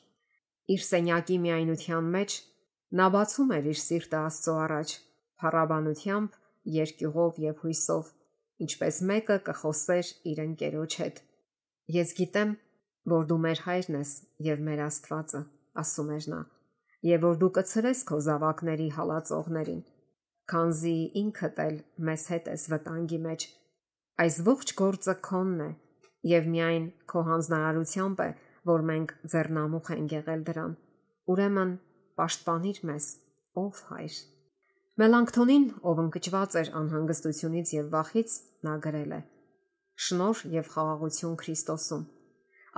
Իր 0.76 0.82
սենյակի 0.86 1.38
միայնության 1.46 2.12
մեջ 2.16 2.38
նա 3.00 3.08
բացում 3.16 3.54
էր 3.56 3.70
իր 3.72 3.80
սիրտը 3.82 4.20
Աստծո 4.30 4.56
առաջ, 4.66 4.94
փառաբանությամբ, 5.42 6.38
երկյուղով 6.76 7.40
եւ 7.46 7.62
հույսով, 7.66 8.06
ինչպես 8.64 9.00
մեկը 9.10 9.38
կխոսեր 9.50 10.12
իր 10.32 10.42
ընկերոջ 10.46 10.98
հետ։ 11.02 11.22
Ես 11.96 12.14
գիտեմ, 12.20 12.54
որ 13.12 13.26
դու 13.30 13.40
մեր 13.46 13.62
հայրն 13.66 13.98
ես 14.00 14.14
եւ 14.46 14.62
մեր 14.68 14.84
Աստվածը, 14.86 15.42
ասում 15.82 16.12
էր 16.16 16.28
նա, 16.34 16.40
եւ 17.10 17.26
որ 17.26 17.40
դու 17.42 17.52
կցրես 17.58 18.04
քո 18.10 18.20
զավակների 18.28 18.88
հալածողներին, 18.96 19.82
քանզի 20.52 20.96
ինքդ 21.22 21.62
էլ 21.66 21.78
մեզ 22.10 22.28
հետ 22.34 22.50
ես 22.54 22.68
վտանգի 22.74 23.20
մեջ։ 23.26 23.48
Այս 24.26 24.38
ողջ 24.48 24.74
գործը 24.80 25.16
քոնն 25.28 25.66
է 25.66 25.70
եւ 26.32 26.48
միայն 26.56 26.86
քո 27.12 27.26
հանձնարարությամբ 27.30 28.24
է, 28.26 28.30
որ 28.72 28.86
մենք 28.90 29.12
ձեռնամուխ 29.34 29.92
ենք 29.96 30.16
եղել 30.16 30.46
դրան։ 30.50 30.78
Ուրեմն 31.34 31.76
պաշտպանիր 32.18 32.80
մեզ, 32.90 33.12
ով 33.62 33.84
հայր։ 33.92 34.18
Մելանքթոնին, 34.96 35.64
ով 35.92 35.98
ընկճված 36.06 36.54
էր 36.62 36.70
անհանգստությունից 36.80 37.72
եւ 37.76 37.88
վախից, 37.92 38.36
նա 38.64 38.76
գրել 38.86 39.16
է. 39.18 39.18
Շնոր 40.06 40.44
եւ 40.54 40.70
խաղաղություն 40.72 41.34
Քրիստոսում։ 41.42 42.06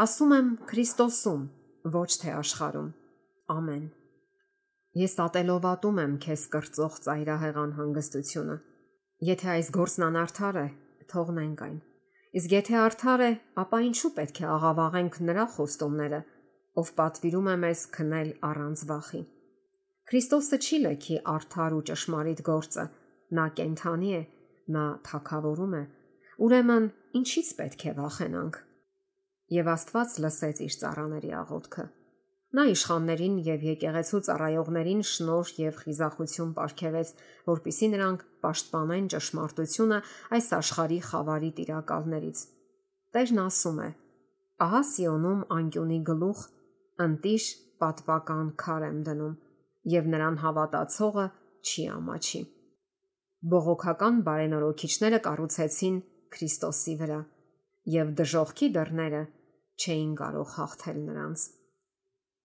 Ասում 0.01 0.34
եմ 0.38 0.49
Քրիստոսում, 0.71 1.43
ոչ 1.93 2.10
թե 2.23 2.34
աշխարում։ 2.39 2.89
Ամեն։ 3.53 3.86
Ես 4.97 5.15
ատելով 5.27 5.69
եմ 6.08 6.17
քեզ 6.25 6.47
կրծող 6.58 6.99
ծայրահեղ 7.06 7.62
անհանգստությունը։ 7.67 8.58
Եթե 9.30 9.53
այս 9.53 9.71
գործն 9.77 10.10
անարդար 10.10 10.62
է, 10.65 10.67
թողնենք 11.13 11.65
այն։ 11.69 11.80
Իսկ 12.38 12.53
եթե 12.58 12.77
արդար 12.82 13.27
է, 13.27 13.32
ապա 13.62 13.86
ինչու 13.93 14.15
պետք 14.17 14.41
է 14.41 14.51
աղավաղենք 14.58 15.21
նրա 15.30 15.49
խոստումները, 15.53 16.25
ով 16.82 16.93
պատվիրում 16.97 17.49
է 17.53 17.58
մեզ 17.62 17.89
քնել 17.93 18.38
առանց 18.49 18.88
վախի։ 18.89 19.21
Քրիստոսը 20.07 20.57
չի 20.63 20.77
լքի 20.85 21.15
արդար 21.27 21.73
ու 21.75 21.83
ճշմարիտ 21.87 22.41
գործը։ 22.47 22.83
Նա 23.35 23.45
կենթանի 23.59 24.11
է, 24.15 24.19
նա 24.71 24.83
թակավորում 25.03 25.73
է։ 25.75 25.81
Ուրեմն, 26.47 26.85
ինչից 27.19 27.49
պետք 27.57 27.81
է 27.89 27.91
վախենանք։ 27.97 28.59
Եվ 29.57 29.69
Աստված 29.73 30.13
լսեց 30.23 30.61
իր 30.63 30.77
цаրաների 30.83 31.33
աղոթքը։ 31.41 31.85
Նա 32.57 32.63
իշխաններին 32.71 33.35
եւ 33.43 33.65
եկեղեցու 33.67 34.21
ծառայողներին 34.27 35.01
շնորհ 35.11 35.51
եւ 35.59 35.81
խիզախություն 35.81 36.53
ապարգևեց, 36.55 37.11
որpիսի 37.51 37.89
նրանք 37.91 38.23
պաշտպանեն 38.47 39.09
ճշմարտությունը 39.11 39.97
այս 40.37 40.47
աշխարհի 40.57 40.99
խավարի 41.09 41.51
տիրակալներից։ 41.57 42.45
Տերն 43.17 43.43
ասում 43.43 43.83
է. 43.83 43.89
Ահա 44.67 44.81
Սիոնում 44.93 45.43
անկյունի 45.57 45.99
գլուխ 46.07 46.45
ընտիշ 47.07 47.49
պատվական 47.83 48.55
քար 48.63 48.87
եմ 48.87 49.03
դնում 49.11 49.35
եւ 49.93 50.08
նրան 50.13 50.38
հավատացողը 50.43 51.26
չի 51.67 51.84
ամաչի։ 51.95 52.41
Բողոքական 53.52 54.21
բարենորոքիչները 54.28 55.19
կառուցեցին 55.28 55.97
Քրիստոսի 56.36 56.95
վրա 57.02 57.19
եւ 57.93 58.13
դժողքի 58.19 58.69
դռները 58.78 59.21
չէին 59.78 60.13
կարող 60.21 60.50
հաղթել 60.58 61.00
նրանց։ 61.08 61.47